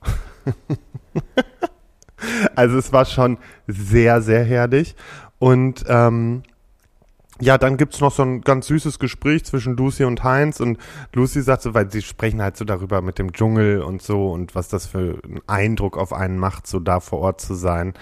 Also 2.54 2.76
es 2.76 2.92
war 2.92 3.06
schon 3.06 3.38
sehr, 3.66 4.20
sehr 4.20 4.44
herrlich. 4.44 4.94
Und 5.38 5.84
ähm, 5.88 6.42
ja, 7.40 7.58
dann 7.58 7.76
gibt's 7.76 8.00
noch 8.00 8.12
so 8.12 8.22
ein 8.22 8.42
ganz 8.42 8.66
süßes 8.66 8.98
Gespräch 8.98 9.44
zwischen 9.44 9.76
Lucy 9.76 10.04
und 10.04 10.22
Heinz. 10.22 10.60
Und 10.60 10.78
Lucy 11.14 11.42
sagt 11.42 11.62
so, 11.62 11.74
weil 11.74 11.90
sie 11.90 12.02
sprechen 12.02 12.42
halt 12.42 12.56
so 12.56 12.64
darüber 12.64 13.02
mit 13.02 13.18
dem 13.18 13.32
Dschungel 13.32 13.82
und 13.82 14.02
so 14.02 14.30
und 14.30 14.54
was 14.54 14.68
das 14.68 14.86
für 14.86 15.18
einen 15.24 15.40
Eindruck 15.46 15.96
auf 15.96 16.12
einen 16.12 16.38
macht, 16.38 16.66
so 16.66 16.80
da 16.80 17.00
vor 17.00 17.20
Ort 17.20 17.40
zu 17.40 17.54
sein. 17.54 17.94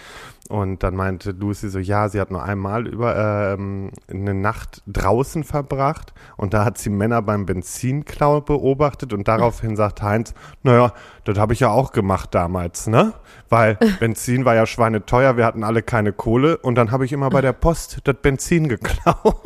Und 0.48 0.82
dann 0.82 0.96
meinte 0.96 1.32
Lucy 1.32 1.68
so, 1.68 1.78
ja, 1.78 2.08
sie 2.08 2.18
hat 2.20 2.30
nur 2.30 2.42
einmal 2.42 2.86
über 2.86 3.54
ähm, 3.54 3.90
eine 4.10 4.32
Nacht 4.32 4.82
draußen 4.86 5.44
verbracht 5.44 6.14
und 6.38 6.54
da 6.54 6.64
hat 6.64 6.78
sie 6.78 6.88
Männer 6.88 7.20
beim 7.20 7.44
Benzinklau 7.44 8.40
beobachtet 8.40 9.12
und 9.12 9.28
daraufhin 9.28 9.76
sagt 9.76 10.00
Heinz, 10.00 10.32
naja, 10.62 10.92
das 11.24 11.38
habe 11.38 11.52
ich 11.52 11.60
ja 11.60 11.68
auch 11.68 11.92
gemacht 11.92 12.34
damals, 12.34 12.86
ne? 12.86 13.12
Weil 13.50 13.76
Benzin 14.00 14.46
war 14.46 14.54
ja 14.54 14.64
schweineteuer, 14.64 15.36
wir 15.36 15.44
hatten 15.44 15.64
alle 15.64 15.82
keine 15.82 16.14
Kohle 16.14 16.56
und 16.56 16.76
dann 16.76 16.92
habe 16.92 17.04
ich 17.04 17.12
immer 17.12 17.28
bei 17.28 17.42
der 17.42 17.52
Post 17.52 18.00
das 18.04 18.16
Benzin 18.22 18.68
geklaut. 18.68 19.36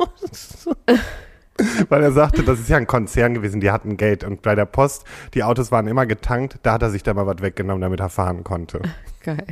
Weil 1.89 2.01
er 2.01 2.11
sagte, 2.11 2.43
das 2.43 2.59
ist 2.59 2.69
ja 2.69 2.77
ein 2.77 2.87
Konzern 2.87 3.35
gewesen, 3.35 3.61
die 3.61 3.69
hatten 3.69 3.97
Geld 3.97 4.23
und 4.23 4.41
bei 4.41 4.55
der 4.55 4.65
Post, 4.65 5.03
die 5.33 5.43
Autos 5.43 5.71
waren 5.71 5.87
immer 5.87 6.05
getankt, 6.05 6.59
da 6.63 6.73
hat 6.73 6.81
er 6.81 6.89
sich 6.89 7.03
da 7.03 7.13
mal 7.13 7.27
was 7.27 7.41
weggenommen, 7.41 7.81
damit 7.81 7.99
er 7.99 8.09
fahren 8.09 8.43
konnte. 8.43 8.81
Geil. 9.21 9.45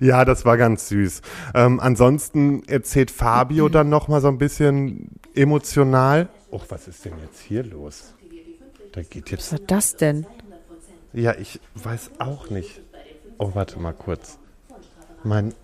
Ja, 0.00 0.24
das 0.24 0.44
war 0.44 0.56
ganz 0.56 0.88
süß. 0.88 1.22
Ähm, 1.54 1.80
ansonsten 1.80 2.62
erzählt 2.68 3.10
Fabio 3.10 3.68
dann 3.68 3.88
noch 3.88 4.08
mal 4.08 4.20
so 4.20 4.28
ein 4.28 4.38
bisschen 4.38 5.08
emotional. 5.34 6.28
Och, 6.50 6.66
was 6.68 6.88
ist 6.88 7.04
denn 7.04 7.12
jetzt 7.22 7.40
hier 7.40 7.62
los? 7.64 8.14
Da 8.92 9.02
geht 9.02 9.24
Was 9.26 9.30
jetzt. 9.30 9.52
war 9.52 9.58
das 9.66 9.96
denn? 9.96 10.26
Ja, 11.12 11.34
ich 11.36 11.60
weiß 11.74 12.10
auch 12.18 12.50
nicht. 12.50 12.80
Oh, 13.38 13.50
warte 13.54 13.78
mal 13.78 13.92
kurz. 13.92 14.38
Mein 15.24 15.54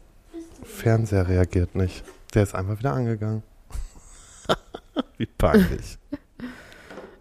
Fernseher 0.63 1.29
reagiert 1.29 1.75
nicht. 1.75 2.05
Der 2.35 2.43
ist 2.43 2.55
einfach 2.55 2.79
wieder 2.79 2.93
angegangen. 2.93 3.43
Wie 5.19 5.27
peinlich. 5.27 5.99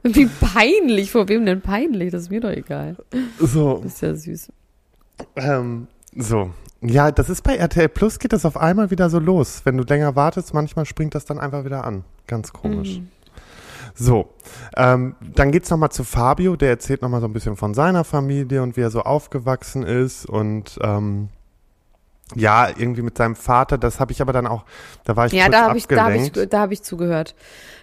Wie 0.03 0.25
peinlich. 0.25 1.11
Vor 1.11 1.27
wem 1.29 1.45
denn 1.45 1.61
peinlich? 1.61 2.11
Das 2.11 2.23
ist 2.23 2.29
mir 2.29 2.41
doch 2.41 2.49
egal. 2.49 2.97
So, 3.39 3.79
Das 3.83 3.93
ist 3.93 4.01
ja 4.01 4.15
süß. 4.15 4.51
Ähm, 5.35 5.87
so. 6.15 6.51
Ja, 6.85 7.11
das 7.11 7.29
ist 7.29 7.43
bei 7.43 7.55
RTL 7.55 7.87
Plus 7.87 8.19
geht 8.19 8.33
das 8.33 8.45
auf 8.45 8.57
einmal 8.57 8.91
wieder 8.91 9.09
so 9.09 9.19
los. 9.19 9.61
Wenn 9.63 9.77
du 9.77 9.83
länger 9.83 10.15
wartest, 10.15 10.53
manchmal 10.53 10.85
springt 10.85 11.15
das 11.15 11.25
dann 11.25 11.39
einfach 11.39 11.63
wieder 11.63 11.85
an. 11.85 12.03
Ganz 12.27 12.51
komisch. 12.51 12.99
Mhm. 12.99 13.07
So, 13.95 14.29
ähm, 14.75 15.15
dann 15.21 15.51
geht's 15.51 15.69
noch 15.69 15.75
nochmal 15.77 15.91
zu 15.91 16.03
Fabio, 16.03 16.55
der 16.55 16.69
erzählt 16.69 17.01
nochmal 17.01 17.21
so 17.21 17.27
ein 17.27 17.33
bisschen 17.33 17.55
von 17.55 17.73
seiner 17.73 18.03
Familie 18.03 18.63
und 18.63 18.75
wie 18.75 18.81
er 18.81 18.89
so 18.89 19.01
aufgewachsen 19.01 19.83
ist 19.83 20.25
und 20.25 20.79
ähm, 20.81 21.29
ja, 22.35 22.69
irgendwie 22.69 23.01
mit 23.03 23.17
seinem 23.17 23.35
Vater, 23.35 23.77
das 23.77 23.99
habe 23.99 24.11
ich 24.11 24.21
aber 24.21 24.33
dann 24.33 24.47
auch, 24.47 24.63
da 25.03 25.15
war 25.15 25.25
ich 25.27 25.33
Ja, 25.33 25.43
kurz 25.45 25.51
da 25.51 25.61
habe 25.67 25.77
ich, 25.77 25.87
da 25.87 26.03
hab 26.05 26.11
ich, 26.11 26.21
abgelenkt. 26.27 26.53
da 26.53 26.59
hab 26.61 26.71
ich 26.71 26.81
zugehört. 26.81 27.35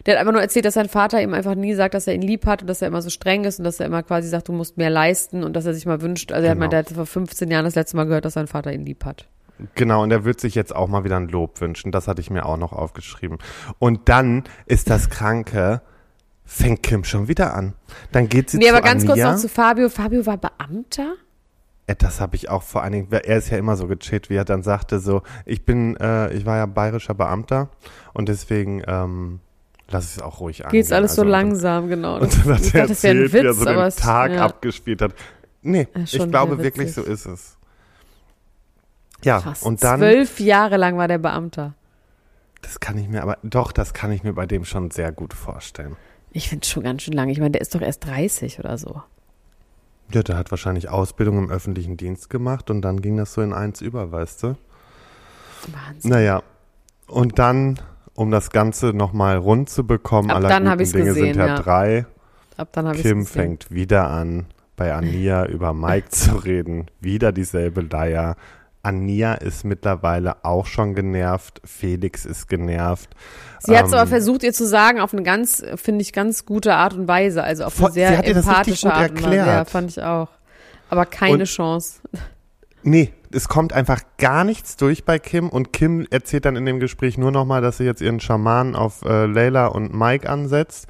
Der 0.07 0.15
hat 0.15 0.21
einfach 0.21 0.33
nur 0.33 0.41
erzählt, 0.43 0.65
dass 0.65 0.75
sein 0.75 0.89
Vater 0.89 1.23
ihm 1.23 1.35
einfach 1.35 1.55
nie 1.55 1.75
sagt, 1.75 1.95
dass 1.95 2.07
er 2.07 2.15
ihn 2.15 2.23
lieb 2.23 2.47
hat 2.47 2.63
und 2.63 2.69
dass 2.69 2.81
er 2.83 2.89
immer 2.89 3.03
so 3.03 3.11
streng 3.11 3.45
ist 3.45 3.59
und 3.59 3.65
dass 3.65 3.79
er 3.81 3.87
immer 3.87 4.03
quasi 4.03 4.29
sagt, 4.29 4.49
du 4.49 4.53
musst 4.53 4.77
mehr 4.77 4.91
leisten 4.91 5.45
und 5.45 5.55
dass 5.55 5.67
er 5.67 5.75
sich 5.75 5.87
mal 5.87 6.01
wünscht. 6.01 6.33
Also 6.33 6.47
er 6.47 6.51
hat 6.53 6.57
Genau. 6.57 6.65
meint, 6.65 6.73
er 6.73 6.79
hat 6.81 6.89
vor 6.91 7.07
15 7.07 7.51
Jahren 7.51 7.65
das 7.65 7.75
letzte 7.75 7.97
Mal 7.97 8.05
gehört, 8.07 8.25
dass 8.25 8.33
sein 8.33 8.47
Vater 8.47 8.73
ihn 8.73 8.85
lieb 8.87 9.05
hat. 9.05 9.29
Genau, 9.75 10.03
und 10.03 10.11
er 10.11 10.25
wird 10.25 10.41
sich 10.41 10.55
jetzt 10.55 10.75
auch 10.75 10.89
mal 10.89 11.05
wieder 11.05 11.19
ein 11.19 11.29
Lob 11.29 11.61
wünschen. 11.61 11.93
Das 11.93 12.09
hatte 12.09 12.23
ich 12.23 12.31
mir 12.31 12.47
auch 12.47 12.57
noch 12.57 12.73
aufgeschrieben. 12.73 13.37
Und 13.79 14.09
dann 14.09 14.45
ist 14.65 14.89
das 14.89 15.11
Kranke, 15.11 15.83
fängt 16.47 16.83
Kim 16.83 17.05
schon 17.05 17.29
wieder 17.29 17.55
an. 17.55 17.75
Dann 18.11 18.29
geht 18.31 18.49
sie 18.51 18.57
Nee, 18.57 18.69
zu 18.69 18.73
aber 18.75 18.81
ganz 18.81 19.05
kurz 19.05 19.19
Anja. 19.19 19.33
noch 19.33 19.39
zu 19.39 19.51
Fabio. 19.51 19.91
Fabio 19.91 20.25
war 20.25 20.39
Beamter? 20.39 21.13
Das 21.99 22.21
habe 22.21 22.37
ich 22.37 22.49
auch 22.49 22.63
vor 22.63 22.83
allen 22.83 22.93
Dingen, 22.93 23.09
er 23.13 23.37
ist 23.37 23.51
ja 23.51 23.59
immer 23.59 23.77
so 23.77 23.87
gechillt, 23.87 24.31
wie 24.31 24.35
er 24.37 24.45
dann 24.45 24.63
sagte, 24.63 25.01
so, 25.01 25.23
ich 25.47 25.65
bin, 25.65 25.97
äh, 25.97 26.33
ich 26.33 26.47
war 26.47 26.57
ja 26.57 26.67
bayerischer 26.67 27.15
Beamter 27.15 27.69
und 28.13 28.29
deswegen 28.29 28.83
ähm, 28.87 29.41
lass 29.89 30.07
ich 30.11 30.17
es 30.19 30.23
auch 30.23 30.41
ruhig 30.41 30.65
an. 30.65 30.71
Geht's 30.73 30.93
alles 30.93 31.15
so 31.15 31.23
langsam, 31.25 31.89
genau. 31.89 32.19
Und 32.21 32.33
dann 32.47 32.55
hat 32.55 32.61
ich 32.61 32.75
er 32.75 32.81
dachte, 32.83 32.89
das 32.95 33.03
wäre 33.03 33.15
ein 33.17 33.21
erzählt, 33.23 33.33
wie 33.33 33.37
er 33.39 33.45
Witz, 33.53 33.59
so 33.59 33.65
den 33.65 33.79
es- 33.79 33.97
Tag 33.97 34.33
ja. 34.33 34.45
abgespielt 34.47 35.03
hat. 35.03 35.13
Nee, 35.63 35.89
Ja, 35.95 36.03
ich 36.05 36.31
glaube 36.31 36.63
wirklich, 36.63 36.93
so 36.95 37.03
ist 37.03 37.27
es. 37.27 37.57
Ja, 39.23 39.41
Krass. 39.41 39.63
und 39.63 39.83
dann, 39.85 40.01
Zwölf 40.01 40.41
Jahre 40.41 40.77
lang 40.79 40.97
war 40.97 41.07
der 41.09 41.19
Beamter. 41.19 41.75
das 42.63 42.81
kann 42.81 42.97
ich 42.97 43.09
mir 43.09 43.23
aber, 43.23 43.37
doch, 43.43 43.73
das 43.73 43.93
kann 43.93 44.11
ich 44.13 44.23
mir 44.23 44.33
bei 44.33 44.47
dem 44.47 44.65
schon 44.65 44.91
sehr 44.91 45.13
gut 45.13 45.35
vorstellen. 45.35 45.97
Ich 46.33 46.49
finde 46.49 46.67
schon 46.67 46.85
ganz 46.85 47.03
schön 47.03 47.13
lang. 47.15 47.29
Ich 47.29 47.39
meine, 47.41 47.51
der 47.51 47.61
ist 47.61 47.75
doch 47.75 47.81
erst 47.83 48.07
30 48.07 48.61
oder 48.61 48.79
so. 48.79 49.03
Ja, 50.13 50.23
der 50.23 50.37
hat 50.37 50.51
wahrscheinlich 50.51 50.89
Ausbildung 50.89 51.39
im 51.39 51.51
öffentlichen 51.51 51.97
Dienst 51.97 52.31
gemacht 52.31 52.71
und 52.71 52.83
dann 52.83 53.01
ging 53.01 53.17
das 53.17 53.33
so 53.33 53.43
in 53.43 53.53
eins 53.53 53.81
über, 53.81 54.11
weißt 54.11 54.43
du? 54.43 54.47
Wahnsinn. 55.69 56.11
Naja, 56.11 56.43
und 57.07 57.39
dann, 57.39 57.79
um 58.15 58.31
das 58.31 58.51
Ganze 58.51 58.93
nochmal 58.93 59.37
rund 59.37 59.69
zu 59.69 59.87
bekommen, 59.87 60.31
Ab 60.31 60.37
aller 60.39 60.49
dann 60.49 60.69
hab 60.69 60.79
guten 60.79 60.83
ich's 60.83 60.93
Dinge 60.93 61.05
gesehen, 61.07 61.35
sind 61.35 61.37
ja, 61.37 61.47
ja. 61.47 61.55
drei. 61.57 62.07
Ab 62.57 62.69
dann 62.73 62.87
habe 62.87 62.97
ich 62.97 63.03
Kim 63.03 63.27
fängt 63.27 63.71
wieder 63.71 64.11
an, 64.11 64.47
bei 64.77 64.95
Ania 64.95 65.47
über 65.47 65.73
Mike 65.73 66.09
zu 66.11 66.37
reden. 66.37 66.87
Wieder 67.01 67.33
dieselbe 67.33 67.83
Leier. 67.83 68.37
Ania 68.83 69.35
ist 69.35 69.65
mittlerweile 69.65 70.45
auch 70.45 70.67
schon 70.67 70.95
genervt. 70.95 71.61
Felix 71.65 72.25
ist 72.25 72.49
genervt. 72.49 73.11
Sie 73.61 73.77
hat 73.77 73.87
es 73.87 73.93
Ähm, 73.93 73.99
aber 73.99 74.07
versucht, 74.09 74.43
ihr 74.43 74.53
zu 74.53 74.67
sagen, 74.67 75.01
auf 75.01 75.13
eine 75.13 75.23
ganz, 75.23 75.63
finde 75.77 76.03
ich, 76.03 76.13
ganz 76.13 76.47
gute 76.47 76.75
Art 76.75 76.95
und 76.95 77.07
Weise. 77.09 77.43
Also 77.43 77.65
auf 77.65 77.79
eine 77.83 77.93
sehr 77.93 78.25
empathische 78.27 78.93
Art 78.93 79.11
und 79.11 79.23
Weise. 79.25 79.37
Ja, 79.37 79.65
fand 79.65 79.91
ich 79.91 80.03
auch. 80.03 80.29
Aber 80.89 81.07
keine 81.07 81.39
Und- 81.41 81.45
Chance. 81.45 82.01
Nee, 82.83 83.13
es 83.31 83.47
kommt 83.49 83.75
einfach 83.75 84.01
gar 84.17 84.43
nichts 84.45 84.77
durch 84.77 85.05
bei 85.05 85.19
Kim 85.19 85.51
und 85.51 85.73
Kim 85.75 86.07
erzählt 86.11 86.47
dann 86.47 86.57
in 86.57 86.65
dem 86.65 86.81
Gespräch 86.81 87.19
nur 87.19 87.31
nochmal, 87.31 87.61
dass 87.61 87.77
sie 87.77 87.85
jetzt 87.85 88.01
ihren 88.01 88.21
Schaman 88.21 88.75
auf 88.75 89.03
äh, 89.05 89.27
Layla 89.27 89.67
und 89.67 89.93
Mike 89.95 90.27
ansetzt, 90.29 90.87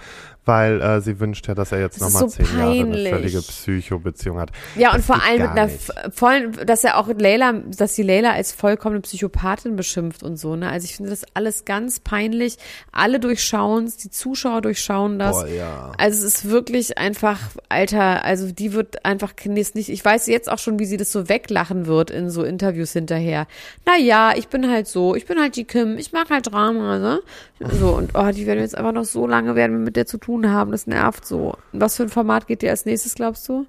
weil 0.50 0.80
äh, 0.82 1.00
sie 1.00 1.20
wünscht 1.20 1.46
ja, 1.46 1.54
dass 1.54 1.70
er 1.70 1.78
jetzt 1.78 2.00
nochmal 2.00 2.22
so 2.22 2.26
zehn 2.26 2.44
Jahre 2.58 2.72
eine 2.72 2.82
peinlich. 2.82 3.08
völlige 3.08 3.38
Psycho-Beziehung 3.38 4.40
hat. 4.40 4.50
Ja, 4.74 4.90
und 4.90 4.98
Das 4.98 5.06
vor 5.06 5.16
geht 5.16 5.24
allem 5.28 5.42
mit 5.42 5.50
einer, 5.50 5.68
vollen, 6.10 6.66
dass 6.66 6.82
er 6.82 6.98
auch 6.98 7.06
Layla, 7.06 7.52
dass 7.52 7.94
die 7.94 8.02
Layla 8.02 8.32
als 8.32 8.50
vollkommene 8.50 9.00
Psychopathin 9.00 9.76
beschimpft 9.76 10.24
und 10.24 10.38
so, 10.38 10.56
ne? 10.56 10.68
Also 10.68 10.86
ich 10.86 10.96
finde 10.96 11.10
das 11.10 11.22
alles 11.34 11.64
ganz 11.64 12.00
peinlich. 12.00 12.56
Alle 12.90 13.20
durchschauen 13.20 13.84
es, 13.84 13.96
die 13.96 14.10
Zuschauer 14.10 14.60
durchschauen 14.60 15.20
das. 15.20 15.36
Boah, 15.36 15.46
ja. 15.46 15.92
Also 15.98 16.26
es 16.26 16.34
ist 16.34 16.50
wirklich 16.50 16.98
einfach, 16.98 17.38
Alter, 17.68 18.24
also 18.24 18.50
die 18.50 18.72
wird 18.72 19.04
einfach 19.04 19.34
nicht, 19.44 19.76
ich 19.76 20.04
weiß 20.04 20.26
jetzt 20.26 20.50
auch 20.50 20.58
schon, 20.58 20.80
wie 20.80 20.84
sie 20.84 20.96
das 20.96 21.12
so 21.12 21.28
weglachen 21.28 21.86
wird 21.86 22.10
in 22.10 22.28
so 22.28 22.42
Interviews 22.42 22.92
hinterher. 22.92 23.46
Naja, 23.86 24.32
ich 24.36 24.48
bin 24.48 24.68
halt 24.68 24.88
so, 24.88 25.14
ich 25.14 25.26
bin 25.26 25.38
halt 25.38 25.54
die 25.54 25.64
Kim, 25.64 25.96
ich 25.96 26.10
mag 26.10 26.28
halt 26.28 26.50
Drama, 26.50 26.98
ne? 26.98 27.20
So, 27.60 27.90
und 27.90 28.10
oh, 28.14 28.30
die 28.32 28.46
werden 28.46 28.60
jetzt 28.60 28.76
einfach 28.76 28.92
noch 28.92 29.04
so 29.04 29.28
lange 29.28 29.54
werden 29.54 29.78
wir 29.78 29.84
mit 29.84 29.94
der 29.94 30.06
zu 30.06 30.18
tun 30.18 30.39
haben, 30.48 30.70
das 30.70 30.87
nervt 30.87 31.24
so. 31.26 31.55
Was 31.72 31.96
für 31.96 32.05
ein 32.05 32.09
Format 32.09 32.46
geht 32.46 32.62
dir 32.62 32.70
als 32.70 32.87
nächstes, 32.87 33.14
glaubst 33.14 33.48
du? 33.48 33.66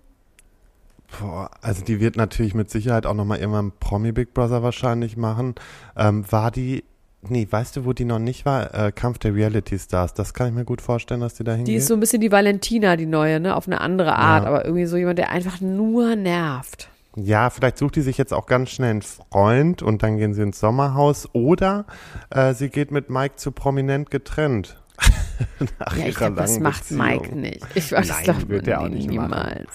Boah, 1.19 1.49
also 1.61 1.83
die 1.83 1.99
wird 1.99 2.15
natürlich 2.15 2.53
mit 2.53 2.69
Sicherheit 2.69 3.05
auch 3.05 3.13
nochmal 3.13 3.39
irgendwann 3.39 3.73
Promi 3.79 4.11
Big 4.13 4.33
Brother 4.33 4.63
wahrscheinlich 4.63 5.17
machen. 5.17 5.55
Ähm, 5.97 6.23
war 6.31 6.51
die 6.51 6.83
nee, 7.23 7.47
weißt 7.49 7.75
du, 7.75 7.85
wo 7.85 7.93
die 7.93 8.05
noch 8.05 8.17
nicht 8.19 8.45
war? 8.45 8.73
Äh, 8.73 8.91
Kampf 8.91 9.19
der 9.19 9.35
Reality 9.35 9.77
Stars. 9.77 10.13
Das 10.15 10.33
kann 10.33 10.47
ich 10.47 10.53
mir 10.53 10.65
gut 10.65 10.81
vorstellen, 10.81 11.19
dass 11.21 11.35
die 11.35 11.43
da 11.43 11.51
Die 11.51 11.57
hingeht. 11.57 11.77
ist 11.77 11.87
so 11.87 11.93
ein 11.93 11.99
bisschen 11.99 12.21
die 12.21 12.31
Valentina, 12.31 12.95
die 12.95 13.05
neue, 13.05 13.39
ne? 13.39 13.55
Auf 13.55 13.67
eine 13.67 13.79
andere 13.81 14.15
Art, 14.15 14.43
Ja. 14.43 14.49
aber 14.49 14.65
irgendwie 14.65 14.85
so 14.85 14.97
jemand, 14.97 15.19
der 15.19 15.29
einfach 15.29 15.61
nur 15.61 16.15
nervt. 16.15 16.89
Ja, 17.17 17.49
vielleicht 17.49 17.77
sucht 17.77 17.97
die 17.97 18.01
sich 18.01 18.17
jetzt 18.17 18.33
auch 18.33 18.45
ganz 18.47 18.69
schnell 18.69 18.89
einen 18.91 19.01
Freund 19.01 19.83
und 19.83 20.01
dann 20.01 20.17
gehen 20.17 20.33
sie 20.33 20.41
ins 20.43 20.61
Sommerhaus 20.61 21.27
oder 21.33 21.85
äh, 22.29 22.53
sie 22.53 22.69
geht 22.69 22.89
mit 22.89 23.09
Mike 23.09 23.35
zu 23.35 23.51
prominent 23.51 24.09
getrennt. 24.09 24.80
Nach 25.79 25.95
Ja, 25.95 26.05
ich 26.05 26.15
glaube, 26.15 26.35
das 26.35 26.59
macht 26.59 26.81
Beziehung. 26.83 27.07
Mike 27.07 27.35
nicht. 27.35 27.65
Ich 27.75 27.91
weiß, 27.91 28.07
das 28.07 28.17
Nein, 28.17 28.23
glaubt 28.23 28.49
wird 28.49 28.67
er 28.67 28.81
auch 28.81 28.87
nicht 28.89 29.09
niemals. 29.09 29.69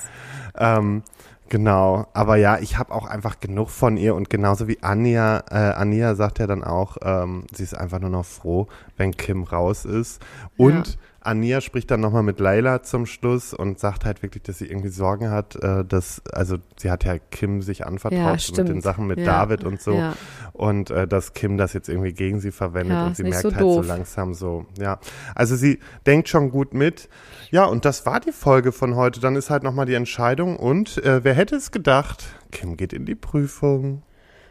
Ähm, 0.58 1.02
genau, 1.48 2.06
aber 2.12 2.36
ja, 2.36 2.58
ich 2.58 2.78
habe 2.78 2.92
auch 2.94 3.06
einfach 3.06 3.40
genug 3.40 3.70
von 3.70 3.96
ihr 3.96 4.14
und 4.14 4.30
genauso 4.30 4.68
wie 4.68 4.82
Anja, 4.82 5.44
äh, 5.50 5.72
Anja 5.74 6.14
sagt 6.14 6.38
ja 6.38 6.46
dann 6.46 6.64
auch, 6.64 6.96
ähm, 7.02 7.44
sie 7.52 7.62
ist 7.62 7.74
einfach 7.74 8.00
nur 8.00 8.10
noch 8.10 8.24
froh, 8.24 8.68
wenn 8.96 9.16
Kim 9.16 9.42
raus 9.44 9.84
ist. 9.84 10.20
Und 10.56 10.86
Ja. 10.88 10.94
Anja 11.26 11.60
spricht 11.60 11.90
dann 11.90 12.00
nochmal 12.00 12.22
mit 12.22 12.40
Laila 12.40 12.82
zum 12.82 13.06
Schluss 13.06 13.52
und 13.52 13.78
sagt 13.78 14.04
halt 14.04 14.22
wirklich, 14.22 14.42
dass 14.44 14.58
sie 14.58 14.66
irgendwie 14.66 14.88
Sorgen 14.88 15.30
hat, 15.30 15.56
äh, 15.62 15.84
dass, 15.84 16.22
also 16.32 16.56
sie 16.76 16.90
hat 16.90 17.04
ja 17.04 17.18
Kim 17.18 17.62
sich 17.62 17.86
anvertraut 17.86 18.40
Ja, 18.40 18.56
mit 18.58 18.68
den 18.68 18.80
Sachen 18.80 19.06
mit 19.06 19.18
Ja, 19.18 19.24
David 19.24 19.64
und 19.64 19.80
so. 19.80 19.94
ja. 19.94 20.14
Und 20.52 20.90
äh, 20.90 21.06
dass 21.06 21.34
Kim 21.34 21.56
das 21.56 21.72
jetzt 21.72 21.88
irgendwie 21.88 22.12
gegen 22.12 22.40
sie 22.40 22.52
verwendet 22.52 22.98
und 23.04 23.16
sie 23.16 23.24
merkt 23.24 23.42
so 23.42 23.50
halt 23.50 23.60
doof. 23.60 23.84
so 23.84 23.88
langsam 23.88 24.34
so, 24.34 24.66
ja. 24.78 24.98
Also 25.34 25.56
sie 25.56 25.80
denkt 26.06 26.28
schon 26.28 26.50
gut 26.50 26.72
mit. 26.74 27.08
Ja, 27.50 27.64
und 27.64 27.84
das 27.84 28.06
war 28.06 28.20
die 28.20 28.32
Folge 28.32 28.72
von 28.72 28.96
heute. 28.96 29.20
Dann 29.20 29.36
ist 29.36 29.50
halt 29.50 29.62
nochmal 29.62 29.86
die 29.86 29.94
Entscheidung 29.94 30.56
und 30.56 30.98
äh, 31.04 31.22
wer 31.24 31.34
hätte 31.34 31.56
es 31.56 31.70
gedacht, 31.70 32.24
Kim 32.52 32.76
geht 32.76 32.92
in 32.92 33.04
die 33.04 33.14
Prüfung. 33.14 34.02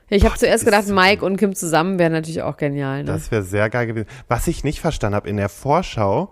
Ich 0.10 0.24
habe 0.24 0.36
zuerst 0.38 0.66
gedacht, 0.66 0.88
Mike 0.88 1.26
und 1.26 1.38
Kim 1.38 1.56
zusammen 1.56 1.98
wären 1.98 2.12
natürlich 2.12 2.44
auch 2.44 2.58
genial. 2.58 3.00
Ne? 3.00 3.06
Das 3.06 3.32
wäre 3.32 3.42
sehr 3.42 3.70
geil 3.72 3.88
gewesen. 3.88 4.08
Was 4.28 4.48
ich 4.48 4.64
nicht 4.64 4.80
verstanden 4.80 5.16
habe, 5.16 5.28
in 5.28 5.38
der 5.38 5.50
Vorschau 5.50 6.32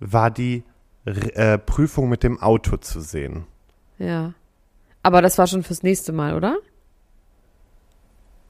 war 0.00 0.30
die 0.30 0.64
äh, 1.04 1.58
Prüfung 1.58 2.08
mit 2.08 2.22
dem 2.22 2.40
Auto 2.40 2.76
zu 2.76 3.00
sehen. 3.00 3.46
Ja. 3.98 4.34
Aber 5.02 5.22
das 5.22 5.38
war 5.38 5.46
schon 5.46 5.62
fürs 5.62 5.82
nächste 5.82 6.12
Mal, 6.12 6.34
oder? 6.34 6.58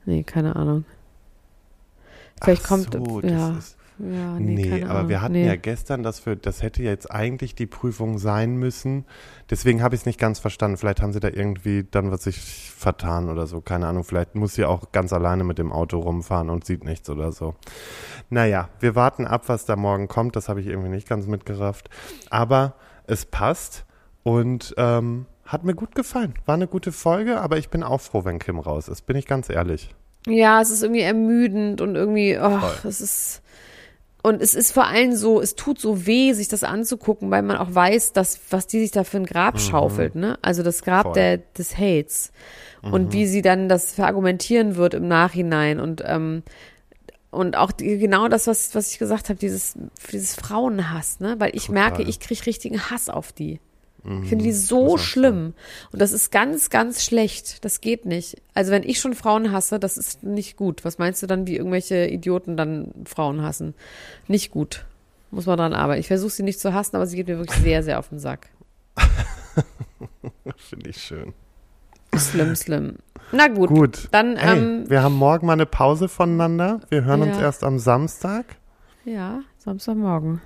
Nee, 0.06 0.22
keine 0.22 0.56
Ahnung. 0.56 0.84
Vielleicht 2.42 2.64
Ach 2.64 2.68
kommt. 2.68 2.92
so, 2.92 3.20
ja. 3.20 3.56
ist, 3.58 3.76
ja, 3.98 4.38
nee, 4.38 4.54
Nee, 4.54 4.84
aber 4.84 4.96
Ahnung. 4.96 5.08
wir 5.08 5.22
hatten 5.22 5.32
nee. 5.32 5.46
ja 5.46 5.56
gestern, 5.56 6.02
dass 6.02 6.24
wir, 6.26 6.36
das 6.36 6.62
hätte 6.62 6.82
jetzt 6.82 7.10
eigentlich 7.10 7.54
die 7.54 7.66
Prüfung 7.66 8.18
sein 8.18 8.56
müssen. 8.56 9.04
Deswegen 9.48 9.82
habe 9.82 9.94
ich 9.94 10.02
es 10.02 10.06
nicht 10.06 10.18
ganz 10.18 10.38
verstanden. 10.38 10.76
Vielleicht 10.76 11.00
haben 11.00 11.12
sie 11.12 11.20
da 11.20 11.28
irgendwie 11.28 11.84
dann 11.90 12.10
was 12.10 12.24
sich 12.24 12.38
vertan 12.76 13.30
oder 13.30 13.46
so. 13.46 13.60
Keine 13.60 13.86
Ahnung. 13.86 14.04
Vielleicht 14.04 14.34
muss 14.34 14.54
sie 14.54 14.64
auch 14.64 14.92
ganz 14.92 15.12
alleine 15.12 15.44
mit 15.44 15.58
dem 15.58 15.72
Auto 15.72 15.98
rumfahren 15.98 16.50
und 16.50 16.64
sieht 16.64 16.84
nichts 16.84 17.08
oder 17.08 17.32
so. 17.32 17.54
Naja, 18.28 18.68
wir 18.80 18.94
warten 18.94 19.26
ab, 19.26 19.44
was 19.46 19.64
da 19.64 19.76
morgen 19.76 20.08
kommt. 20.08 20.36
Das 20.36 20.48
habe 20.48 20.60
ich 20.60 20.66
irgendwie 20.66 20.90
nicht 20.90 21.08
ganz 21.08 21.26
mitgerafft. 21.26 21.88
Aber 22.28 22.74
es 23.06 23.24
passt 23.24 23.86
und 24.24 24.74
ähm, 24.76 25.26
hat 25.44 25.64
mir 25.64 25.74
gut 25.74 25.94
gefallen. 25.94 26.34
War 26.44 26.56
eine 26.56 26.66
gute 26.66 26.92
Folge, 26.92 27.40
aber 27.40 27.56
ich 27.56 27.70
bin 27.70 27.82
auch 27.82 28.00
froh, 28.00 28.24
wenn 28.24 28.38
Kim 28.40 28.58
raus 28.58 28.88
ist. 28.88 29.02
Bin 29.06 29.16
ich 29.16 29.26
ganz 29.26 29.48
ehrlich. 29.48 29.94
Ja, 30.26 30.60
es 30.60 30.70
ist 30.70 30.82
irgendwie 30.82 31.02
ermüdend 31.02 31.80
und 31.80 31.94
irgendwie, 31.94 32.36
oh, 32.36 32.58
Voll. 32.58 32.74
es 32.90 33.00
ist. 33.00 33.42
Und 34.26 34.42
es 34.42 34.54
ist 34.54 34.72
vor 34.72 34.88
allem 34.88 35.14
so, 35.14 35.40
es 35.40 35.54
tut 35.54 35.78
so 35.78 36.04
weh, 36.04 36.32
sich 36.32 36.48
das 36.48 36.64
anzugucken, 36.64 37.30
weil 37.30 37.42
man 37.42 37.56
auch 37.56 37.72
weiß, 37.72 38.12
dass, 38.12 38.40
was 38.50 38.66
die 38.66 38.80
sich 38.80 38.90
da 38.90 39.04
für 39.04 39.18
ein 39.18 39.24
Grab 39.24 39.60
schaufelt, 39.60 40.16
ne? 40.16 40.36
Also 40.42 40.64
das 40.64 40.82
Grab 40.82 41.04
Voll. 41.04 41.12
der, 41.12 41.38
des 41.38 41.78
Hates. 41.78 42.32
Und 42.82 43.12
wie 43.12 43.28
sie 43.28 43.40
dann 43.40 43.68
das 43.68 43.92
verargumentieren 43.92 44.74
wird 44.74 44.94
im 44.94 45.06
Nachhinein 45.06 45.78
und, 45.78 46.02
ähm, 46.04 46.42
und 47.30 47.56
auch 47.56 47.70
die, 47.70 47.98
genau 47.98 48.26
das, 48.26 48.48
was, 48.48 48.74
was 48.74 48.90
ich 48.90 48.98
gesagt 48.98 49.28
habe, 49.28 49.38
dieses, 49.38 49.74
dieses 50.10 50.34
Frauenhass, 50.34 51.20
ne? 51.20 51.36
Weil 51.38 51.54
ich 51.54 51.66
Total. 51.66 51.74
merke, 51.74 52.02
ich 52.02 52.18
kriege 52.18 52.46
richtigen 52.46 52.80
Hass 52.80 53.08
auf 53.08 53.30
die. 53.30 53.60
Ich 54.22 54.28
finde 54.28 54.44
die 54.44 54.50
das 54.52 54.68
so 54.68 54.96
schlimm. 54.98 55.54
Und 55.92 56.00
das 56.00 56.12
ist 56.12 56.30
ganz, 56.30 56.70
ganz 56.70 57.04
schlecht. 57.04 57.64
Das 57.64 57.80
geht 57.80 58.06
nicht. 58.06 58.40
Also 58.54 58.70
wenn 58.70 58.84
ich 58.84 59.00
schon 59.00 59.14
Frauen 59.14 59.50
hasse, 59.50 59.78
das 59.80 59.96
ist 59.96 60.22
nicht 60.22 60.56
gut. 60.56 60.84
Was 60.84 60.98
meinst 60.98 61.22
du 61.22 61.26
dann, 61.26 61.46
wie 61.46 61.56
irgendwelche 61.56 62.06
Idioten 62.06 62.56
dann 62.56 62.92
Frauen 63.04 63.42
hassen? 63.42 63.74
Nicht 64.28 64.50
gut. 64.52 64.84
Muss 65.32 65.46
man 65.46 65.58
dran 65.58 65.72
arbeiten. 65.72 66.00
Ich 66.00 66.06
versuche 66.06 66.30
sie 66.30 66.44
nicht 66.44 66.60
zu 66.60 66.72
hassen, 66.72 66.94
aber 66.96 67.06
sie 67.06 67.16
geht 67.16 67.26
mir 67.26 67.38
wirklich 67.38 67.60
sehr, 67.60 67.82
sehr 67.82 67.98
auf 67.98 68.08
den 68.10 68.18
Sack. 68.20 68.48
Finde 70.56 70.90
ich 70.90 70.98
schön. 71.02 71.32
Schlimm, 72.16 72.54
schlimm. 72.56 72.96
Na 73.32 73.48
gut. 73.48 73.68
Gut. 73.68 74.08
Dann, 74.12 74.36
Hey, 74.36 74.56
ähm, 74.58 74.88
wir 74.88 75.02
haben 75.02 75.14
morgen 75.16 75.46
mal 75.46 75.54
eine 75.54 75.66
Pause 75.66 76.08
voneinander. 76.08 76.80
Wir 76.88 77.04
hören 77.04 77.22
uns 77.22 77.36
Ja. 77.36 77.42
erst 77.42 77.64
am 77.64 77.78
Samstag. 77.78 78.44
ja, 79.04 79.40
Samstagmorgen. 79.58 80.40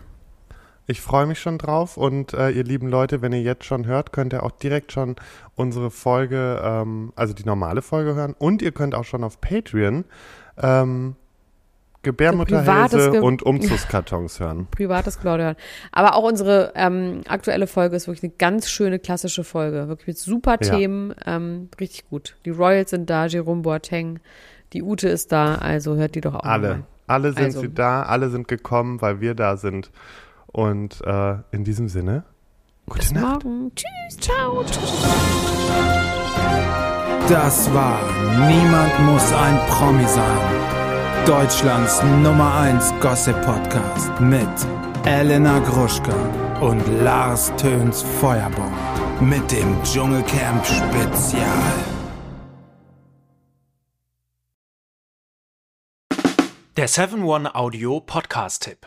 Ich 0.90 1.00
freue 1.00 1.24
mich 1.26 1.38
schon 1.38 1.56
drauf 1.56 1.96
und 1.96 2.34
äh, 2.34 2.50
ihr 2.50 2.64
lieben 2.64 2.88
Leute, 2.88 3.22
wenn 3.22 3.32
ihr 3.32 3.42
jetzt 3.42 3.64
schon 3.64 3.86
hört, 3.86 4.12
könnt 4.12 4.32
ihr 4.32 4.42
auch 4.42 4.50
direkt 4.50 4.90
schon 4.90 5.14
unsere 5.54 5.88
Folge, 5.92 6.60
ähm, 6.64 7.12
also 7.14 7.32
die 7.32 7.44
normale 7.44 7.80
Folge 7.80 8.16
hören 8.16 8.34
und 8.36 8.60
ihr 8.60 8.72
könnt 8.72 8.96
auch 8.96 9.04
schon 9.04 9.22
auf 9.22 9.40
Patreon 9.40 10.04
ähm, 10.60 11.14
Gebärmutterhälse 12.02 13.10
Ge- 13.12 13.20
und 13.20 13.42
Umzugskartons 13.44 14.40
hören. 14.40 14.66
Privates 14.72 15.20
Claudia 15.20 15.44
hören. 15.46 15.56
Aber 15.92 16.16
auch 16.16 16.24
unsere 16.24 16.72
ähm, 16.74 17.20
aktuelle 17.28 17.68
Folge 17.68 17.94
ist 17.94 18.08
wirklich 18.08 18.24
eine 18.24 18.32
ganz 18.38 18.68
schöne 18.68 18.98
klassische 18.98 19.44
Folge. 19.44 19.86
Wirklich 19.86 20.06
mit 20.08 20.18
super 20.18 20.56
Ja. 20.60 20.76
Themen. 20.76 21.14
Ähm, 21.24 21.68
richtig 21.78 22.08
gut. 22.08 22.36
Die 22.44 22.50
Royals 22.50 22.90
sind 22.90 23.08
da, 23.10 23.26
Jerome 23.26 23.62
Boateng, 23.62 24.18
die 24.72 24.82
Ute 24.82 25.08
ist 25.08 25.30
da, 25.30 25.54
also 25.56 25.94
hört 25.96 26.16
die 26.16 26.20
doch 26.20 26.34
auch 26.34 26.42
Alle, 26.44 26.68
mal. 26.68 26.82
alle 27.06 27.32
sind 27.32 27.44
Also. 27.44 27.60
sie 27.60 27.72
da, 27.72 28.02
alle 28.02 28.30
sind 28.30 28.48
gekommen, 28.48 29.00
weil 29.00 29.20
wir 29.20 29.34
da 29.34 29.56
sind. 29.56 29.90
Und 30.52 31.00
äh, 31.04 31.36
in 31.52 31.64
diesem 31.64 31.88
Sinne, 31.88 32.24
gute 32.86 32.98
Bis 33.00 33.12
Nacht. 33.12 33.44
morgen. 33.44 33.72
Tschüss, 33.74 34.16
ciao. 34.20 34.64
Das 37.28 37.72
war 37.72 38.00
Niemand 38.48 38.98
muss 39.06 39.32
ein 39.32 39.58
Promi 39.68 40.04
sein. 40.06 40.38
Deutschlands 41.26 42.02
Nummer 42.22 42.54
1 42.60 42.92
Gossip 43.00 43.40
Podcast 43.42 44.20
mit 44.20 44.48
Elena 45.04 45.60
Gruschka 45.60 46.12
und 46.60 46.82
Lars 47.04 47.52
Töns 47.56 48.02
Feuerbomb 48.02 48.74
mit 49.20 49.52
dem 49.52 49.80
Dschungelcamp 49.84 50.66
Spezial. 50.66 51.44
Der 56.76 56.88
7-One-Audio-Podcast-Tipp. 56.88 58.86